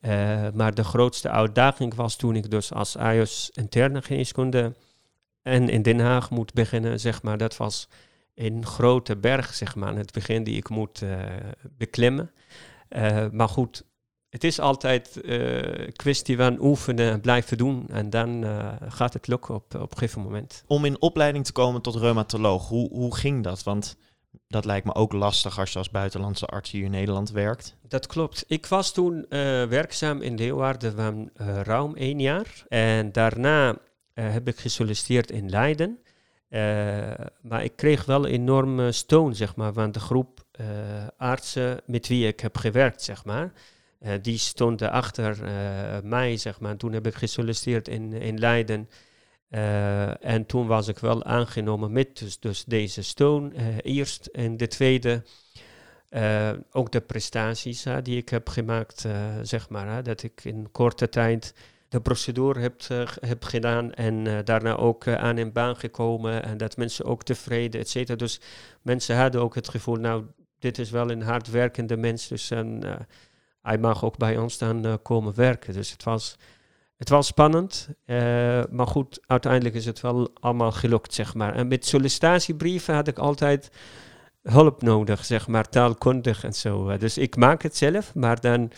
Uh, 0.00 0.46
maar 0.54 0.74
de 0.74 0.84
grootste 0.84 1.30
uitdaging 1.30 1.94
was 1.94 2.16
toen 2.16 2.36
ik 2.36 2.50
dus 2.50 2.72
als 2.72 2.96
AIOS 2.96 3.50
interne 3.54 4.02
geneeskunde 4.02 4.74
en 5.42 5.68
in 5.68 5.82
Den 5.82 6.00
Haag 6.00 6.30
moet 6.30 6.52
beginnen, 6.52 7.00
zeg 7.00 7.22
maar. 7.22 7.38
Dat 7.38 7.56
was 7.56 7.88
een 8.34 8.66
grote 8.66 9.16
berg, 9.16 9.54
zeg 9.54 9.74
maar, 9.74 9.88
aan 9.88 9.96
het 9.96 10.12
begin 10.12 10.44
die 10.44 10.56
ik 10.56 10.68
moet 10.68 11.00
uh, 11.02 11.18
beklimmen. 11.76 12.30
maar 13.32 13.48
goed, 13.48 13.84
het 14.30 14.44
is 14.44 14.60
altijd 14.60 15.18
een 15.22 15.92
kwestie 15.92 16.36
van 16.36 16.60
oefenen 16.60 17.10
en 17.10 17.20
blijven 17.20 17.58
doen. 17.58 17.86
En 17.88 18.10
dan 18.10 18.44
gaat 18.88 19.12
het 19.12 19.26
lukken 19.26 19.54
op, 19.54 19.74
op 19.74 19.90
een 19.90 19.98
gegeven 19.98 20.22
moment. 20.22 20.64
Om 20.66 20.84
in 20.84 21.00
opleiding 21.00 21.44
te 21.44 21.52
komen 21.52 21.82
tot 21.82 21.94
reumatoloog, 21.94 22.68
hoe, 22.68 22.88
hoe 22.88 23.16
ging 23.16 23.44
dat? 23.44 23.62
Want 23.62 23.96
dat 24.48 24.64
lijkt 24.64 24.86
me 24.86 24.94
ook 24.94 25.12
lastig 25.12 25.58
als 25.58 25.72
je 25.72 25.78
als 25.78 25.90
buitenlandse 25.90 26.46
arts 26.46 26.70
hier 26.70 26.84
in 26.84 26.90
Nederland 26.90 27.30
werkt. 27.30 27.76
Dat 27.88 28.06
klopt. 28.06 28.44
Ik 28.46 28.66
was 28.66 28.92
toen 28.92 29.14
uh, 29.14 29.28
werkzaam 29.64 30.22
in 30.22 30.34
Leeuwarden 30.34 30.94
van 30.94 31.30
uh, 31.36 31.60
ruim 31.60 31.96
één 31.96 32.20
jaar. 32.20 32.64
En 32.68 33.12
daarna 33.12 33.70
uh, 33.70 33.76
heb 34.14 34.48
ik 34.48 34.58
gesolliciteerd 34.58 35.30
in 35.30 35.50
Leiden. 35.50 35.98
maar 37.40 37.64
ik 37.64 37.76
kreeg 37.76 38.04
wel 38.04 38.26
enorme 38.26 38.92
steun, 38.92 39.34
zeg 39.34 39.56
maar, 39.56 39.72
van 39.72 39.92
de 39.92 40.00
groep 40.00 40.44
artsen 41.16 41.80
met 41.86 42.08
wie 42.08 42.26
ik 42.26 42.40
heb 42.40 42.56
gewerkt, 42.56 43.02
zeg 43.02 43.24
maar. 43.24 43.52
die 44.22 44.38
stonden 44.38 44.90
achter 44.90 45.38
mij, 46.04 46.36
zeg 46.36 46.60
maar. 46.60 46.70
En 46.70 46.76
toen 46.76 46.92
heb 46.92 47.06
ik 47.06 47.14
gesolliciteerd 47.14 47.88
in, 47.88 48.12
in 48.12 48.38
Leiden. 48.38 48.88
Uh, 49.50 50.24
en 50.24 50.46
toen 50.46 50.66
was 50.66 50.88
ik 50.88 50.98
wel 50.98 51.24
aangenomen 51.24 51.92
met 51.92 52.18
dus, 52.18 52.38
dus 52.38 52.64
deze 52.64 53.02
steun 53.02 53.52
uh, 53.56 53.76
eerst. 53.82 54.26
En 54.26 54.56
de 54.56 54.66
tweede 54.66 55.22
Eh, 56.08 56.50
ook 56.70 56.92
de 56.92 57.00
prestaties 57.00 57.86
die 58.02 58.16
ik 58.16 58.28
heb 58.28 58.48
gemaakt, 58.48 59.04
eh, 59.04 59.12
zeg 59.42 59.68
maar. 59.68 60.02
Dat 60.02 60.22
ik 60.22 60.44
in 60.44 60.68
korte 60.72 61.08
tijd 61.08 61.54
de 61.88 62.00
procedure 62.00 62.60
heb, 62.60 62.82
eh, 62.88 63.08
heb 63.20 63.44
gedaan 63.44 63.92
en 63.92 64.26
eh, 64.26 64.38
daarna 64.44 64.76
ook 64.76 65.04
eh, 65.04 65.14
aan 65.14 65.36
een 65.36 65.52
baan 65.52 65.76
gekomen. 65.76 66.42
En 66.42 66.56
dat 66.56 66.76
mensen 66.76 67.04
ook 67.04 67.22
tevreden, 67.22 67.80
et 67.80 67.88
cetera. 67.88 68.16
Dus 68.16 68.40
mensen 68.82 69.16
hadden 69.16 69.40
ook 69.40 69.54
het 69.54 69.68
gevoel, 69.68 69.96
nou, 69.96 70.24
dit 70.58 70.78
is 70.78 70.90
wel 70.90 71.10
een 71.10 71.22
hardwerkende 71.22 71.96
mens. 71.96 72.28
Dus 72.28 72.50
eh, 72.50 72.60
hij 73.62 73.78
mag 73.78 74.04
ook 74.04 74.16
bij 74.16 74.36
ons 74.38 74.58
dan 74.58 74.84
eh, 74.84 74.94
komen 75.02 75.34
werken. 75.34 75.72
Dus 75.74 75.90
het 75.90 76.04
was, 76.04 76.36
het 76.96 77.08
was 77.08 77.26
spannend. 77.26 77.88
eh, 78.04 78.62
maar 78.70 78.86
goed, 78.86 79.20
uiteindelijk 79.26 79.74
is 79.74 79.86
het 79.86 80.00
wel 80.00 80.30
allemaal 80.40 80.72
gelukt, 80.72 81.14
zeg 81.14 81.34
maar. 81.34 81.54
En 81.54 81.68
met 81.68 81.86
sollicitatiebrieven 81.86 82.94
had 82.94 83.08
ik 83.08 83.18
altijd 83.18 83.70
hulp 84.42 84.82
nodig, 84.82 85.24
zeg 85.24 85.48
maar, 85.48 85.68
taalkundig 85.68 86.44
en 86.44 86.52
zo. 86.54 86.96
Dus 86.96 87.18
ik 87.18 87.36
maak 87.36 87.62
het 87.62 87.76
zelf, 87.76 88.14
maar 88.14 88.40
dan 88.40 88.70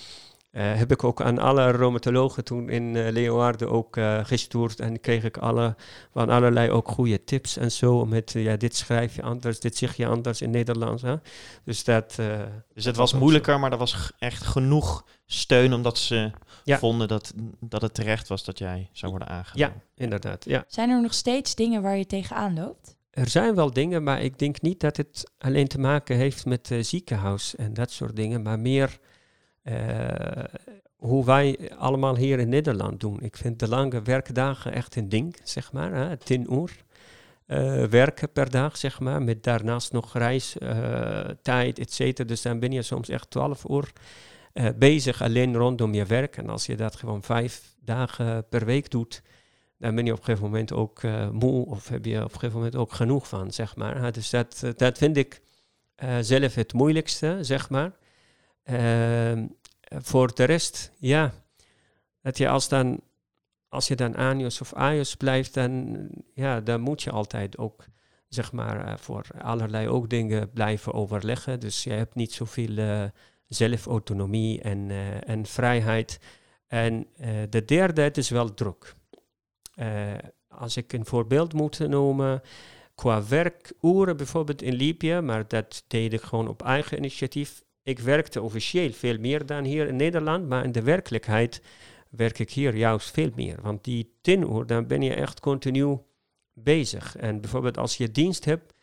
heb 0.50 0.90
ik 0.92 1.04
ook 1.04 1.20
aan 1.22 1.38
alle 1.38 1.70
rheumatologen 1.70 2.44
toen 2.44 2.68
in 2.68 2.96
eh, 2.96 3.12
Leeuwarden 3.12 3.70
ook 3.70 3.96
eh, 3.96 4.24
gestuurd 4.24 4.80
en 4.80 5.00
kreeg 5.00 5.24
ik 5.24 5.36
alle, 5.36 5.76
van 6.12 6.28
allerlei 6.30 6.70
ook 6.70 6.88
goede 6.88 7.24
tips 7.24 7.56
en 7.56 7.72
zo. 7.72 8.06
Met, 8.06 8.34
eh, 8.34 8.44
ja, 8.44 8.56
dit 8.56 8.76
schrijf 8.76 9.14
je 9.16 9.22
anders, 9.22 9.60
dit 9.60 9.76
zeg 9.76 9.96
je 9.96 10.06
anders 10.06 10.40
in 10.42 10.50
Nederlands. 10.50 11.02
Hè? 11.02 11.14
Dus 11.64 11.84
dat... 11.84 12.14
eh, 12.18 12.40
Dus 12.74 12.84
het 12.84 12.96
was 12.96 13.12
moeilijker, 13.14 13.60
maar 13.60 13.72
er 13.72 13.78
was 13.78 14.12
echt 14.18 14.42
genoeg 14.46 15.06
steun 15.26 15.72
omdat 15.74 15.98
ze 15.98 16.30
Ja. 16.64 16.78
vonden 16.78 17.08
dat, 17.08 17.32
dat 17.60 17.82
het 17.82 17.94
terecht 17.94 18.28
was 18.28 18.44
dat 18.44 18.58
jij 18.58 18.88
zou 18.92 19.10
worden 19.10 19.28
aangenomen. 19.28 19.74
ja, 19.76 20.02
inderdaad, 20.04 20.44
ja. 20.44 20.64
Zijn 20.68 20.90
er 20.90 21.02
nog 21.02 21.14
steeds 21.14 21.54
dingen 21.54 21.82
waar 21.82 21.96
je 21.96 22.06
tegenaan 22.06 22.54
loopt? 22.54 22.96
Er 23.10 23.28
zijn 23.28 23.54
wel 23.54 23.72
dingen, 23.72 24.02
maar 24.02 24.22
ik 24.22 24.38
denk 24.38 24.60
niet 24.60 24.80
dat 24.80 24.96
het 24.96 25.30
alleen 25.38 25.68
te 25.68 25.78
maken 25.78 26.16
heeft 26.16 26.46
met 26.46 26.70
uh, 26.70 26.82
ziekenhuis 26.82 27.56
en 27.56 27.74
dat 27.74 27.90
soort 27.90 28.16
dingen, 28.16 28.42
maar 28.42 28.58
meer 28.58 28.98
hoe 30.96 31.24
wij 31.24 31.70
allemaal 31.78 32.16
hier 32.16 32.38
in 32.38 32.48
Nederland 32.48 33.00
doen. 33.00 33.20
Ik 33.20 33.36
vind 33.36 33.58
de 33.58 33.68
lange 33.68 34.02
werkdagen 34.02 34.72
echt 34.72 34.96
een 34.96 35.08
ding, 35.08 35.36
zeg 35.42 35.72
maar. 35.72 35.94
Hè? 35.94 36.16
Tien 36.16 36.54
uur 36.54 36.84
uh, 37.46 37.84
werken 37.84 38.32
per 38.32 38.50
dag, 38.50 38.76
zeg 38.76 39.00
maar, 39.00 39.22
met 39.22 39.42
daarnaast 39.42 39.92
nog 39.92 40.12
reistijd, 40.14 41.78
et 41.78 41.92
cetera. 41.92 42.28
Dus 42.28 42.42
dan 42.42 42.58
ben 42.58 42.72
je 42.72 42.82
soms 42.82 43.08
echt 43.08 43.30
twaalf 43.30 43.64
uur 43.68 43.92
uh, 44.54 44.68
bezig 44.76 45.22
alleen 45.22 45.56
rondom 45.56 45.94
je 45.94 46.04
werk. 46.04 46.36
En 46.36 46.48
als 46.48 46.66
je 46.66 46.76
dat 46.76 46.96
gewoon 46.96 47.22
vijf 47.22 47.74
dagen 47.80 48.48
per 48.48 48.64
week 48.64 48.90
doet, 48.90 49.22
dan 49.78 49.94
ben 49.94 50.04
je 50.04 50.12
op 50.12 50.18
een 50.18 50.24
gegeven 50.24 50.46
moment 50.46 50.72
ook 50.72 51.02
uh, 51.02 51.30
moe 51.30 51.66
of 51.66 51.88
heb 51.88 52.04
je 52.04 52.16
op 52.16 52.24
een 52.24 52.30
gegeven 52.30 52.56
moment 52.56 52.76
ook 52.76 52.92
genoeg 52.92 53.28
van, 53.28 53.52
zeg 53.52 53.76
maar. 53.76 53.96
Uh, 53.96 54.10
dus 54.10 54.30
dat, 54.30 54.62
uh, 54.64 54.70
dat 54.76 54.98
vind 54.98 55.16
ik 55.16 55.40
uh, 56.04 56.16
zelf 56.20 56.54
het 56.54 56.72
moeilijkste, 56.72 57.38
zeg 57.40 57.70
maar. 57.70 57.92
Ehm, 58.62 59.46
voor 59.88 60.34
de 60.34 60.44
rest, 60.44 60.92
ja, 60.98 61.32
dat 62.22 62.38
je 62.38 62.48
als, 62.48 62.68
dan, 62.68 63.00
als 63.68 63.88
je 63.88 63.96
dan 63.96 64.16
ANIOS 64.16 64.60
of 64.60 64.72
AIOS 64.72 65.14
blijft, 65.14 65.54
dan, 65.54 66.08
ja, 66.34 66.60
dan 66.60 66.80
moet 66.80 67.02
je 67.02 67.10
altijd 67.10 67.58
ook, 67.58 67.84
zeg 68.28 68.52
maar, 68.52 68.88
uh, 68.88 68.96
voor 68.96 69.26
allerlei 69.40 69.88
ook 69.88 70.10
dingen 70.10 70.50
blijven 70.50 70.92
overleggen. 70.92 71.60
Dus 71.60 71.84
je 71.84 71.90
hebt 71.92 72.14
niet 72.14 72.32
zoveel 72.32 73.10
zelfautonomie 73.46 74.62
en, 74.62 74.90
en 75.26 75.46
vrijheid. 75.46 76.20
En 76.66 77.06
de 77.48 77.64
derde, 77.64 78.02
het 78.02 78.16
is 78.16 78.30
wel 78.30 78.54
druk. 78.54 78.94
Als 80.48 80.76
ik 80.76 80.92
een 80.92 81.06
voorbeeld 81.06 81.52
moet 81.52 81.78
noemen, 81.78 82.42
qua 82.94 83.24
werkuren 83.24 84.16
bijvoorbeeld 84.16 84.62
in 84.62 84.74
Libië, 84.74 85.20
maar 85.20 85.48
dat 85.48 85.84
deed 85.86 86.12
ik 86.12 86.20
gewoon 86.20 86.48
op 86.48 86.62
eigen 86.62 86.96
initiatief. 86.96 87.62
Ik 87.88 87.98
werkte 87.98 88.42
officieel 88.42 88.92
veel 88.92 89.18
meer 89.18 89.46
dan 89.46 89.64
hier 89.64 89.88
in 89.88 89.96
Nederland, 89.96 90.48
maar 90.48 90.64
in 90.64 90.72
de 90.72 90.82
werkelijkheid 90.82 91.62
werk 92.10 92.38
ik 92.38 92.50
hier 92.50 92.76
juist 92.76 93.10
veel 93.10 93.30
meer. 93.34 93.58
Want 93.62 93.84
die 93.84 94.12
tien 94.20 94.42
uur, 94.42 94.66
dan 94.66 94.86
ben 94.86 95.02
je 95.02 95.14
echt 95.14 95.40
continu 95.40 95.98
bezig. 96.52 97.16
En 97.16 97.40
bijvoorbeeld 97.40 97.78
als 97.78 97.96
je 97.96 98.10
dienst 98.10 98.44
hebt, 98.44 98.74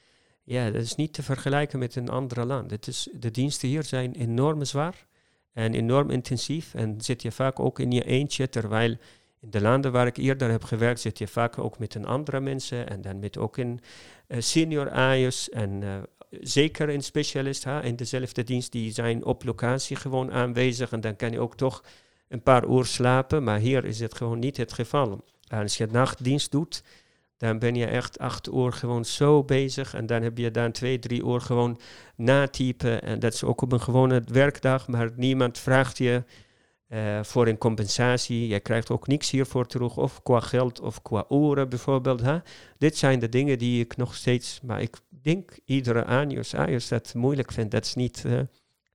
ja, 0.44 0.72
dat 0.72 0.82
is 0.82 0.96
niet 0.96 1.14
te 1.14 1.24
vergelijken 1.24 1.80
met 1.80 1.96
een 1.96 2.10
ander 2.10 2.46
land. 2.46 2.72
Het 2.72 2.88
is, 2.88 3.10
de 3.14 3.32
diensten 3.32 3.68
hier 3.68 3.84
zijn 3.84 4.14
enorm 4.14 4.64
zwaar 4.64 5.08
en 5.54 5.74
enorm 5.74 6.10
intensief 6.10 6.74
en 6.74 7.02
zit 7.02 7.22
je 7.22 7.32
vaak 7.32 7.60
ook 7.60 7.80
in 7.80 7.92
je 7.92 8.04
eentje, 8.04 8.50
terwijl 8.50 8.98
in 9.40 9.50
de 9.50 9.62
landen 9.62 9.92
waar 9.92 10.08
ik 10.08 10.18
eerder 10.18 10.50
heb 10.50 10.64
gewerkt, 10.64 11.00
zit 11.00 11.18
je 11.18 11.28
vaak 11.28 11.58
ook 11.58 11.80
met 11.80 11.96
een 11.96 12.06
andere 12.06 12.40
mensen 12.40 12.90
en 12.90 13.02
dan 13.02 13.20
met 13.20 13.38
ook 13.38 13.58
een 13.58 13.80
uh, 14.28 14.38
senior 14.42 14.90
AIOS 14.90 15.50
en 15.50 15.82
uh, 15.82 15.96
zeker 16.42 16.90
een 16.90 17.04
specialist 17.04 17.64
ha, 17.64 17.82
in 17.82 17.96
dezelfde 17.96 18.44
dienst, 18.44 18.72
die 18.72 18.92
zijn 18.92 19.26
op 19.26 19.44
locatie 19.44 19.96
gewoon 19.96 20.32
aanwezig 20.32 20.92
en 20.92 21.02
dan 21.02 21.16
kan 21.16 21.32
je 21.32 21.40
ook 21.40 21.56
toch 21.56 21.84
een 22.28 22.44
paar 22.44 22.68
uur 22.68 22.86
slapen, 22.86 23.44
maar 23.44 23.60
hier 23.60 23.86
is 23.86 24.00
het 24.00 24.16
gewoon 24.16 24.40
niet 24.40 24.58
het 24.58 24.74
geval. 24.74 25.24
Als 25.48 25.78
je 25.78 25.88
nachtdienst 25.92 26.52
doet, 26.52 26.84
dan 27.38 27.60
ben 27.60 27.76
je 27.76 27.86
echt 27.86 28.20
acht 28.20 28.48
uur 28.48 28.72
gewoon 28.72 29.06
zo 29.06 29.44
bezig 29.44 29.94
en 29.94 30.06
dan 30.06 30.22
heb 30.22 30.38
je 30.38 30.52
dan 30.52 30.72
twee, 30.72 31.00
drie 31.00 31.26
uur 31.26 31.42
gewoon 31.42 31.80
natypen 32.16 33.02
en 33.02 33.20
dat 33.20 33.34
is 33.34 33.44
ook 33.44 33.62
op 33.62 33.72
een 33.72 33.82
gewone 33.82 34.24
werkdag, 34.32 34.88
maar 34.88 35.12
niemand 35.16 35.60
vraagt 35.60 35.98
je 35.98 36.24
uh, 36.90 37.24
voor 37.24 37.48
een 37.48 37.58
compensatie. 37.58 38.48
Je 38.48 38.60
krijgt 38.60 38.90
ook 38.90 39.08
niks 39.08 39.32
hiervoor 39.32 39.66
terug, 39.68 39.98
of 39.98 40.24
qua 40.24 40.40
geld 40.40 40.80
of 40.80 41.02
qua 41.02 41.26
uren 41.30 41.70
bijvoorbeeld. 41.70 42.22
Hè? 42.22 42.38
Dit 42.78 42.98
zijn 42.98 43.20
de 43.20 43.30
dingen 43.30 43.58
die 43.58 43.84
ik 43.84 43.98
nog 43.98 44.16
steeds, 44.16 44.60
maar 44.64 44.82
ik 44.82 44.98
denk 45.26 45.60
iedere 45.66 46.06
ANIOS, 46.06 46.54
AIOS 46.54 46.88
dat 46.88 47.14
moeilijk 47.14 47.52
vindt. 47.52 47.72
Dat 47.72 47.86
is 47.86 47.94
niet 47.94 48.24
uh, 48.26 48.40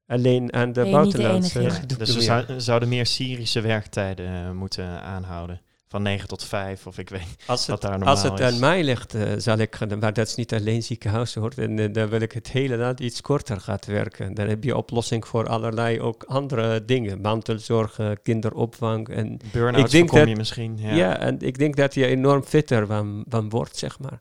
alleen 0.07 0.53
aan 0.53 0.73
de 0.73 0.83
Nee, 0.83 0.93
buitenlandse 0.93 1.59
niet 1.59 1.69
de 1.71 1.75
enige. 1.75 1.87
Dus 1.87 2.15
we 2.15 2.23
zou, 2.23 2.61
zouden 2.61 2.89
meer 2.89 3.07
Syrische 3.07 3.61
werktijden 3.61 4.45
uh, 4.45 4.51
moeten 4.51 5.03
aanhouden. 5.03 5.61
Van 5.89 6.03
9 6.03 6.29
tot 6.29 6.45
5, 6.45 6.87
of 6.87 6.99
ik 6.99 7.09
weet 7.09 7.37
als 7.47 7.67
wat 7.67 7.83
het, 7.83 7.91
daar 7.91 7.99
normaal 7.99 8.15
Als 8.15 8.23
het 8.23 8.41
is. 8.41 8.47
aan 8.47 8.59
mij 8.59 8.85
ligt, 8.85 9.15
uh, 9.15 9.33
zal 9.37 9.59
ik, 9.59 9.99
maar 10.01 10.13
dat 10.13 10.27
is 10.27 10.35
niet 10.35 10.55
alleen 10.55 10.83
ziekenhuis 10.83 11.35
hoor, 11.35 11.53
en 11.57 11.79
uh, 11.79 11.93
dan 11.93 12.09
wil 12.09 12.21
ik 12.21 12.33
het 12.33 12.51
hele 12.51 12.77
land 12.77 13.01
iets 13.01 13.21
korter 13.21 13.61
gaat 13.61 13.87
werken. 13.87 14.35
Dan 14.35 14.49
heb 14.49 14.65
je 14.65 14.77
oplossing 14.77 15.27
voor 15.27 15.49
allerlei 15.49 16.01
ook 16.01 16.25
andere 16.25 16.85
dingen, 16.85 17.21
mantelzorg, 17.21 17.99
uh, 17.99 18.11
kinderopvang. 18.23 19.09
En 19.09 19.41
Burn-out 19.53 19.91
voorkom 19.91 20.27
je 20.27 20.37
misschien. 20.37 20.79
Ja. 20.79 20.95
ja, 20.95 21.19
en 21.19 21.41
ik 21.41 21.59
denk 21.59 21.77
dat 21.77 21.95
je 21.95 22.07
enorm 22.07 22.43
fitter 22.43 22.87
van, 22.87 23.25
van 23.29 23.49
wordt, 23.49 23.77
zeg 23.77 23.99
maar. 23.99 24.19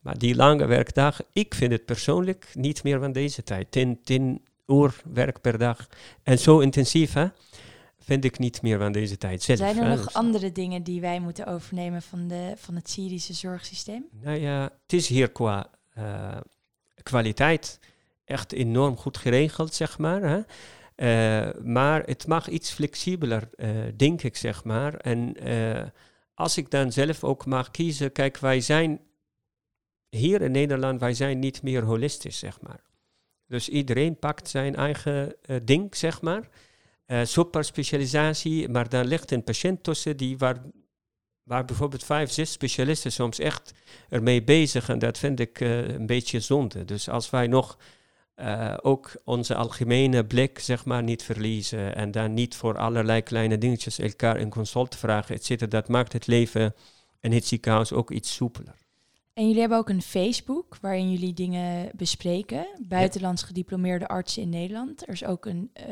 Maar 0.00 0.18
die 0.18 0.34
lange 0.34 0.66
werkdagen, 0.66 1.24
ik 1.32 1.54
vind 1.54 1.72
het 1.72 1.84
persoonlijk 1.84 2.48
niet 2.54 2.82
meer 2.82 2.98
van 3.00 3.12
deze 3.12 3.42
tijd. 3.42 3.70
10, 3.70 4.00
10 4.02 4.44
uur 4.66 5.02
werk 5.12 5.40
per 5.40 5.58
dag. 5.58 5.88
En 6.22 6.38
zo 6.38 6.58
intensief, 6.58 7.12
hè? 7.12 7.26
vind 8.08 8.24
ik 8.24 8.38
niet 8.38 8.62
meer 8.62 8.78
van 8.78 8.92
deze 8.92 9.18
tijd 9.18 9.42
zelf. 9.42 9.58
Zijn 9.58 9.76
er 9.76 9.82
hè. 9.82 9.88
nog 9.88 10.04
Dus- 10.04 10.14
andere 10.14 10.52
dingen 10.52 10.82
die 10.82 11.00
wij 11.00 11.20
moeten 11.20 11.46
overnemen 11.46 12.02
van, 12.02 12.28
de, 12.28 12.52
van 12.56 12.74
het 12.74 12.90
Syrische 12.90 13.32
zorgsysteem? 13.32 14.04
Nou 14.22 14.38
ja, 14.38 14.62
het 14.62 14.92
is 14.92 15.08
hier 15.08 15.30
qua 15.30 15.70
eh, 15.94 16.36
kwaliteit 17.02 17.80
echt 18.24 18.52
enorm 18.52 18.96
goed 18.96 19.16
geregeld, 19.16 19.74
zeg 19.74 19.98
maar. 19.98 20.22
Hè? 20.22 20.40
Eh, 20.94 21.54
maar 21.62 22.02
het 22.02 22.26
mag 22.26 22.48
iets 22.48 22.70
flexibeler, 22.70 23.48
eh, 23.54 23.68
denk 23.96 24.22
ik, 24.22 24.36
zeg 24.36 24.64
maar. 24.64 24.94
En 24.94 25.36
als 26.34 26.56
ik 26.56 26.70
dan 26.70 26.92
zelf 26.92 27.24
ook 27.24 27.46
mag 27.46 27.70
kiezen, 27.70 28.12
kijk, 28.12 28.38
wij 28.38 28.60
zijn 28.60 29.00
hier 30.10 30.42
in 30.42 30.50
Nederland, 30.50 31.00
wij 31.00 31.14
zijn 31.14 31.38
niet 31.38 31.62
meer 31.62 31.82
holistisch, 31.82 32.38
zeg 32.38 32.60
maar. 32.60 32.80
Dus 33.46 33.68
iedereen 33.68 34.18
pakt 34.18 34.48
zijn 34.48 34.76
eigen 34.76 35.34
eh, 35.42 35.56
ding, 35.62 35.96
zeg 35.96 36.20
maar. 36.20 36.48
Eh 37.06 37.24
superspecialisatie, 37.24 38.68
maar 38.68 38.88
dan 38.88 39.06
ligt 39.06 39.30
een 39.30 39.44
patiënt 39.44 39.82
tussen 39.82 40.16
die 40.16 40.38
waar, 40.38 40.62
waar 41.42 41.64
bijvoorbeeld 41.64 42.04
vijf, 42.04 42.30
zes 42.30 42.52
specialisten 42.52 43.12
soms 43.12 43.38
echt 43.38 43.74
ermee 44.08 44.44
bezig 44.44 44.88
en 44.88 44.98
dat 44.98 45.18
vind 45.18 45.40
ik 45.40 45.60
eh, 45.60 45.88
een 45.88 46.06
beetje 46.06 46.40
zonde. 46.40 46.84
Dus 46.84 47.08
als 47.08 47.30
wij 47.30 47.46
nog 47.46 47.78
ook 48.82 49.12
onze 49.24 49.54
algemene 49.54 50.24
blik 50.24 50.58
zeg 50.58 50.84
maar 50.84 51.02
niet 51.02 51.22
verliezen 51.22 51.94
en 51.94 52.10
dan 52.10 52.34
niet 52.34 52.56
voor 52.56 52.78
allerlei 52.78 53.22
kleine 53.22 53.58
dingetjes 53.58 53.98
elkaar 53.98 54.36
een 54.36 54.50
consult 54.50 54.96
vragen, 54.96 55.34
et 55.34 55.70
dat 55.70 55.88
maakt 55.88 56.12
het 56.12 56.26
leven 56.26 56.74
in 57.20 57.32
het 57.32 57.46
ziekenhuis 57.46 57.92
ook 57.92 58.10
iets 58.10 58.34
soepeler. 58.34 58.87
En 59.38 59.46
jullie 59.46 59.60
hebben 59.60 59.78
ook 59.78 59.88
een 59.88 60.02
Facebook 60.02 60.76
waarin 60.80 61.10
jullie 61.10 61.32
dingen 61.34 61.90
bespreken. 61.96 62.66
Buitenlands 62.78 63.42
gediplomeerde 63.42 64.08
artsen 64.08 64.42
in 64.42 64.48
Nederland. 64.48 65.02
Er 65.02 65.12
is 65.12 65.24
ook 65.24 65.46
een 65.46 65.70
uh, 65.80 65.84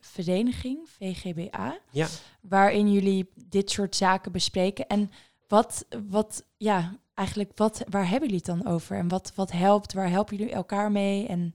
vereniging, 0.00 0.78
VGBA, 0.98 1.78
Ja. 1.90 2.06
waarin 2.40 2.92
jullie 2.92 3.30
dit 3.48 3.70
soort 3.70 3.96
zaken 3.96 4.32
bespreken. 4.32 4.86
En 4.86 5.10
wat, 5.48 5.86
wat 6.08 6.44
ja, 6.56 6.96
eigenlijk, 7.14 7.50
wat, 7.54 7.84
waar 7.88 8.08
hebben 8.08 8.28
jullie 8.28 8.42
het 8.46 8.58
dan 8.60 8.72
over? 8.72 8.96
En 8.96 9.08
wat, 9.08 9.32
wat 9.34 9.52
helpt? 9.52 9.92
Waar 9.92 10.10
helpen 10.10 10.36
jullie 10.36 10.52
elkaar 10.52 10.92
mee? 10.92 11.26
En 11.26 11.54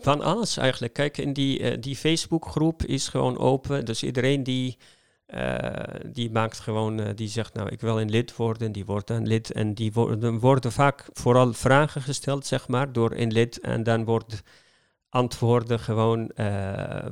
Van 0.00 0.20
alles 0.20 0.56
eigenlijk. 0.56 0.92
Kijk, 0.92 1.18
in 1.18 1.32
die, 1.32 1.58
uh, 1.58 1.76
die 1.80 1.96
Facebookgroep 1.96 2.82
is 2.84 3.08
gewoon 3.08 3.38
open. 3.38 3.84
Dus 3.84 4.02
iedereen 4.02 4.42
die, 4.42 4.78
die 6.06 6.30
maakt 6.30 6.60
gewoon, 6.60 7.00
uh, 7.00 7.06
die 7.14 7.28
zegt 7.28 7.54
nou 7.54 7.68
ik 7.68 7.80
wil 7.80 8.00
een 8.00 8.10
lid 8.10 8.36
worden, 8.36 8.72
die 8.72 8.84
wordt 8.84 9.10
een 9.10 9.26
lid. 9.26 9.52
En 9.52 9.74
die 9.74 9.92
worden, 9.92 10.38
worden 10.38 10.72
vaak 10.72 11.08
vooral 11.12 11.52
vragen 11.52 12.02
gesteld, 12.02 12.46
zeg 12.46 12.68
maar, 12.68 12.92
door 12.92 13.12
een 13.14 13.32
lid. 13.32 13.60
En 13.60 13.82
dan 13.82 14.04
wordt 14.04 14.42
antwoorden 15.08 15.80
gewoon 15.80 16.30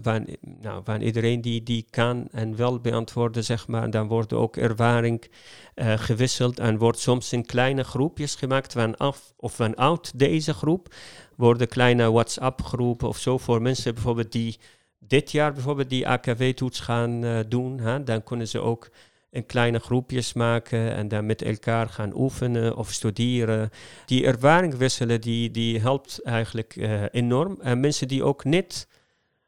van, 0.02 0.26
nou, 0.40 0.80
van 0.84 1.00
iedereen 1.00 1.40
die, 1.40 1.62
die 1.62 1.86
kan 1.90 2.28
en 2.30 2.56
wel 2.56 2.80
beantwoorden, 2.80 3.44
zeg 3.44 3.68
maar. 3.68 3.90
Dan 3.90 4.08
wordt 4.08 4.32
ook 4.32 4.56
ervaring 4.56 5.30
gewisseld 5.74 6.58
en 6.58 6.78
wordt 6.78 6.98
soms 6.98 7.32
in 7.32 7.46
kleine 7.46 7.84
groepjes 7.84 8.34
gemaakt 8.34 8.72
van 8.72 8.96
af 8.96 9.32
of 9.36 9.54
van 9.54 9.74
oud 9.74 10.18
deze 10.18 10.54
groep. 10.54 10.94
Worden 11.36 11.68
kleine 11.68 12.10
WhatsApp-groepen 12.12 13.08
of 13.08 13.18
zo 13.18 13.38
voor 13.38 13.62
mensen 13.62 13.94
bijvoorbeeld 13.94 14.32
die 14.32 14.58
dit 15.00 15.32
jaar 15.32 15.52
bijvoorbeeld 15.52 15.90
die 15.90 16.08
AKW-toets 16.08 16.80
gaan 16.80 17.24
uh, 17.24 17.38
doen. 17.48 17.80
Hè, 17.80 18.02
dan 18.02 18.24
kunnen 18.24 18.48
ze 18.48 18.60
ook 18.60 18.90
in 19.30 19.46
kleine 19.46 19.78
groepjes 19.78 20.32
maken 20.32 20.94
en 20.94 21.08
dan 21.08 21.26
met 21.26 21.42
elkaar 21.42 21.88
gaan 21.88 22.12
oefenen 22.14 22.76
of 22.76 22.92
studeren. 22.92 23.70
Die 24.06 24.26
ervaring 24.26 24.74
wisselen, 24.74 25.20
die, 25.20 25.50
die 25.50 25.80
helpt 25.80 26.22
eigenlijk 26.22 26.76
uh, 26.76 27.02
enorm. 27.10 27.58
En 27.60 27.80
mensen 27.80 28.08
die 28.08 28.24
ook 28.24 28.44
net 28.44 28.88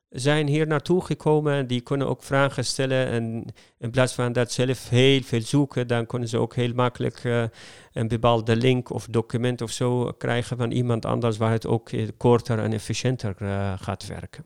zijn 0.09 0.47
hier 0.47 0.67
naartoe 0.67 1.05
gekomen 1.05 1.55
en 1.55 1.67
die 1.67 1.81
kunnen 1.81 2.09
ook 2.09 2.23
vragen 2.23 2.65
stellen. 2.65 3.07
En 3.07 3.45
in 3.79 3.91
plaats 3.91 4.15
van 4.15 4.33
dat 4.33 4.53
zelf 4.53 4.89
heel 4.89 5.23
veel 5.23 5.43
zoeken, 5.43 5.87
dan 5.87 6.07
kunnen 6.07 6.29
ze 6.29 6.39
ook 6.39 6.55
heel 6.55 6.73
makkelijk 6.75 7.25
uh, 7.25 7.45
een 7.93 8.09
bepaalde 8.09 8.57
link 8.57 8.91
of 8.91 9.07
document 9.07 9.61
of 9.61 9.71
zo 9.71 10.13
krijgen 10.19 10.57
van 10.57 10.71
iemand 10.71 11.07
anders 11.07 11.37
waar 11.37 11.53
het 11.53 11.67
ook 11.67 11.91
korter 12.17 12.59
en 12.59 12.73
efficiënter 12.73 13.35
gaat 13.79 14.07
werken. 14.07 14.45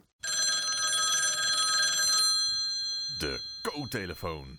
De 3.18 3.40
co-telefoon. 3.62 4.58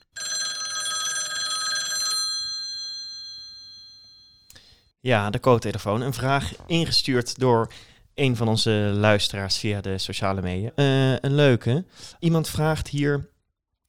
Ja, 4.99 5.29
de 5.29 5.39
co-telefoon. 5.39 6.01
Een 6.01 6.13
vraag 6.13 6.53
ingestuurd 6.65 7.39
door 7.39 7.73
een 8.13 8.35
van 8.35 8.47
onze 8.47 8.71
luisteraars 8.93 9.57
via 9.57 9.81
de 9.81 9.97
sociale 9.97 10.41
media. 10.41 10.71
Uh, 10.75 11.11
een 11.11 11.35
leuke. 11.35 11.85
Iemand 12.19 12.49
vraagt 12.49 12.87
hier: 12.87 13.29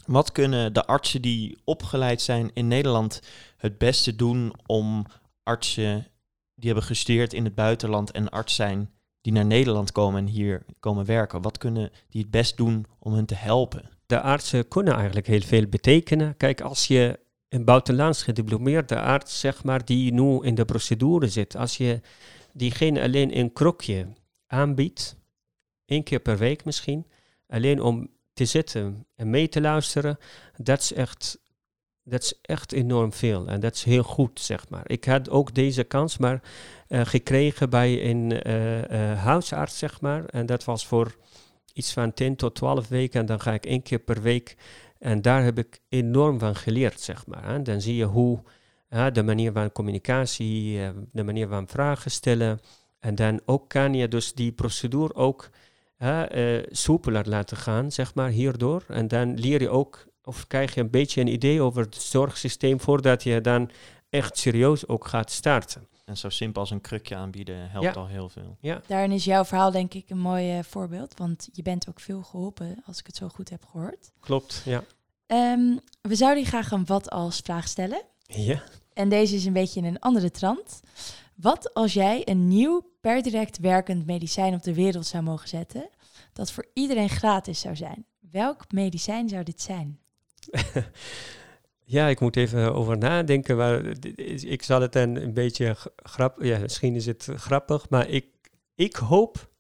wat 0.07 0.33
kunnen 0.33 0.73
de 0.73 0.87
artsen 0.87 1.23
die 1.23 1.59
opgeleid 1.65 2.21
zijn 2.21 2.51
in 2.55 2.69
Nederland 2.69 3.21
het 3.57 3.79
beste 3.79 4.17
doen 4.17 4.53
om 4.67 5.07
artsen 5.43 6.07
die 6.55 6.67
hebben 6.67 6.85
gestudeerd 6.85 7.33
in 7.33 7.45
het 7.45 7.55
buitenland 7.55 8.11
en 8.11 8.29
arts 8.29 8.55
zijn 8.55 8.91
die 9.21 9.33
naar 9.33 9.47
Nederland 9.47 9.93
komen 9.93 10.21
en 10.21 10.33
hier 10.33 10.65
komen 10.81 11.05
werken? 11.05 11.43
Wat 11.43 11.59
kunnen 11.59 11.91
die 12.09 12.23
het 12.23 12.31
best 12.31 12.57
doen 12.57 12.87
om 12.99 13.13
hen 13.13 13.27
te 13.27 13.35
helpen? 13.35 13.98
De 14.09 14.21
artsen 14.21 14.69
kunnen 14.69 14.95
eigenlijk 14.95 15.27
heel 15.27 15.41
veel 15.41 15.67
betekenen. 15.67 16.37
Kijk, 16.37 16.61
als 16.61 16.87
je 16.87 17.19
een 17.49 17.65
buitenlands 17.65 18.23
gediplomeerde 18.23 19.01
arts, 19.01 19.41
zeg 19.41 19.65
maar, 19.65 19.85
die 19.85 20.13
nu 20.13 20.43
in 20.43 20.55
de 20.55 20.65
procedure 20.65 21.29
zit, 21.29 21.57
als 21.57 21.77
je 21.77 22.01
diegene 22.53 23.03
alleen 23.03 23.39
een 23.39 23.53
krokje 23.53 24.07
aanbiedt, 24.47 25.17
één 25.85 26.03
keer 26.03 26.21
per 26.21 26.39
week 26.39 26.65
misschien, 26.65 27.07
alleen 27.47 27.81
om 27.81 28.11
te 28.33 28.45
zitten 28.45 29.07
en 29.15 29.31
mee 29.31 29.49
te 29.49 29.61
luisteren, 29.61 30.19
dat 30.57 30.81
is 30.81 30.93
echt, 30.93 31.39
dat 32.03 32.39
echt 32.43 32.73
enorm 32.73 33.13
veel. 33.13 33.47
En 33.47 33.61
dat 33.61 33.75
is 33.75 33.83
heel 33.83 34.03
goed, 34.03 34.41
zeg 34.41 34.69
maar. 34.69 34.91
Ik 34.91 35.05
had 35.05 35.31
ook 35.31 35.55
deze 35.55 35.85
kans 35.85 36.19
maar 36.19 36.43
uh, 36.89 37.01
gekregen 37.05 37.71
bij 37.71 38.11
een 38.11 38.47
uh, 38.47 38.83
uh, 38.83 39.23
huisarts, 39.23 39.79
zeg 39.79 40.01
maar. 40.01 40.25
En 40.25 40.47
dat 40.47 40.65
was 40.65 40.87
voor 40.87 41.17
iets 41.79 41.93
van 41.93 42.13
10 42.13 42.37
tot 42.37 42.55
12 42.55 42.89
weken. 42.89 43.21
En 43.21 43.27
dan 43.27 43.41
ga 43.41 43.53
ik 43.53 43.67
één 43.67 43.83
keer 43.83 43.99
per 43.99 44.23
week 44.23 44.57
en 44.99 45.23
daar 45.23 45.45
heb 45.45 45.59
ik 45.59 45.81
enorm 45.89 46.39
van 46.39 46.57
geleerd, 46.57 47.01
zeg 47.01 47.27
maar. 47.27 47.49
Hè. 47.49 47.63
Dan 47.63 47.81
zie 47.81 47.97
je 47.97 48.05
hoe 48.05 48.43
hè, 48.89 49.13
de 49.13 49.23
manier 49.23 49.53
van 49.53 49.73
communicatie, 49.73 50.79
uh, 50.79 50.89
de 51.13 51.23
manier 51.25 51.49
van 51.49 51.69
vragen 51.69 52.11
stellen. 52.11 52.61
En 52.99 53.15
dan 53.15 53.41
ook 53.45 53.69
kan 53.69 53.95
je 53.95 54.09
dus 54.09 54.35
die 54.35 54.53
procedure 54.53 55.15
ook 55.15 55.51
uh, 55.99 56.23
soepeler 56.71 57.29
laten 57.29 57.57
gaan, 57.57 57.93
zeg 57.93 58.15
maar, 58.15 58.29
hierdoor. 58.29 58.85
En 58.89 59.09
dan 59.09 59.39
leer 59.39 59.61
je 59.61 59.69
ook, 59.69 60.07
of 60.23 60.47
krijg 60.47 60.75
je 60.75 60.81
een 60.81 60.91
beetje 60.91 61.21
een 61.21 61.33
idee 61.33 61.63
over 61.63 61.83
het 61.83 61.95
zorgsysteem 61.95 62.81
voordat 62.81 63.23
je 63.23 63.41
dan 63.41 63.71
echt 64.11 64.39
serieus 64.39 64.89
ook 64.89 65.07
gaat 65.07 65.31
starten. 65.31 65.89
En 66.09 66.17
zo 66.17 66.29
simpel 66.29 66.61
als 66.61 66.71
een 66.71 66.81
krukje 66.81 67.17
aanbieden 67.17 67.71
helpt 67.71 67.97
al 67.97 68.07
heel 68.07 68.29
veel. 68.29 68.57
Ja. 68.61 68.83
Daarin 68.87 69.13
is 69.13 69.25
jouw 69.25 69.45
verhaal 69.45 69.71
denk 69.71 69.95
ik 69.95 70.11
een 70.11 70.19
mooi 70.19 70.59
uh, 70.59 70.65
voorbeeld, 70.65 71.15
want 71.17 71.49
je 71.53 71.63
bent 71.63 71.89
ook 71.89 72.01
veel 72.01 72.23
geholpen, 72.23 72.83
als 72.87 72.99
ik 72.99 73.07
het 73.07 73.17
zo 73.17 73.29
goed 73.29 73.51
heb 73.51 73.65
gehoord. 73.65 74.13
Klopt, 74.21 74.63
ja. 74.65 74.85
Um, 75.27 75.81
we 76.01 76.15
zouden 76.15 76.43
je 76.43 76.49
graag 76.49 76.71
een 76.71 76.87
wat 76.87 77.11
als 77.11 77.41
vraag 77.41 77.69
stellen. 77.69 78.03
Ja. 78.27 78.63
En 78.93 79.09
deze 79.09 79.35
is 79.35 79.45
een 79.45 79.53
beetje 79.53 79.81
in 79.81 79.87
een 79.87 79.99
andere 79.99 80.31
trant. 80.31 80.81
Wat 81.35 81.75
als 81.75 81.93
jij 81.93 82.23
een 82.25 82.49
nieuw 82.49 82.91
per 83.01 83.23
direct 83.23 83.59
werkend 83.59 84.07
medicijn 84.07 84.55
op 84.55 84.63
de 84.63 84.75
wereld 84.75 85.07
zou 85.07 85.23
mogen 85.23 85.49
zetten, 85.49 85.89
dat 86.33 86.53
voor 86.53 86.67
iedereen 86.75 87.09
gratis 87.09 87.61
zou 87.61 87.77
zijn? 87.77 88.07
Welk 88.31 88.73
medicijn 88.73 89.29
zou 89.29 89.43
dit 89.43 89.61
zijn? 89.61 89.99
Ja, 91.91 92.09
ik 92.09 92.21
moet 92.21 92.37
even 92.37 92.75
over 92.75 92.99
nadenken. 92.99 93.85
Ik 94.27 94.63
zal 94.63 94.81
het 94.81 94.95
een 94.95 95.33
beetje 95.35 95.77
grappig. 95.97 96.47
Ja, 96.47 96.59
misschien 96.59 96.95
is 96.95 97.07
het 97.07 97.29
grappig, 97.37 97.89
maar 97.89 98.09
ik, 98.09 98.27
ik 98.75 98.97
hoop, 98.97 99.51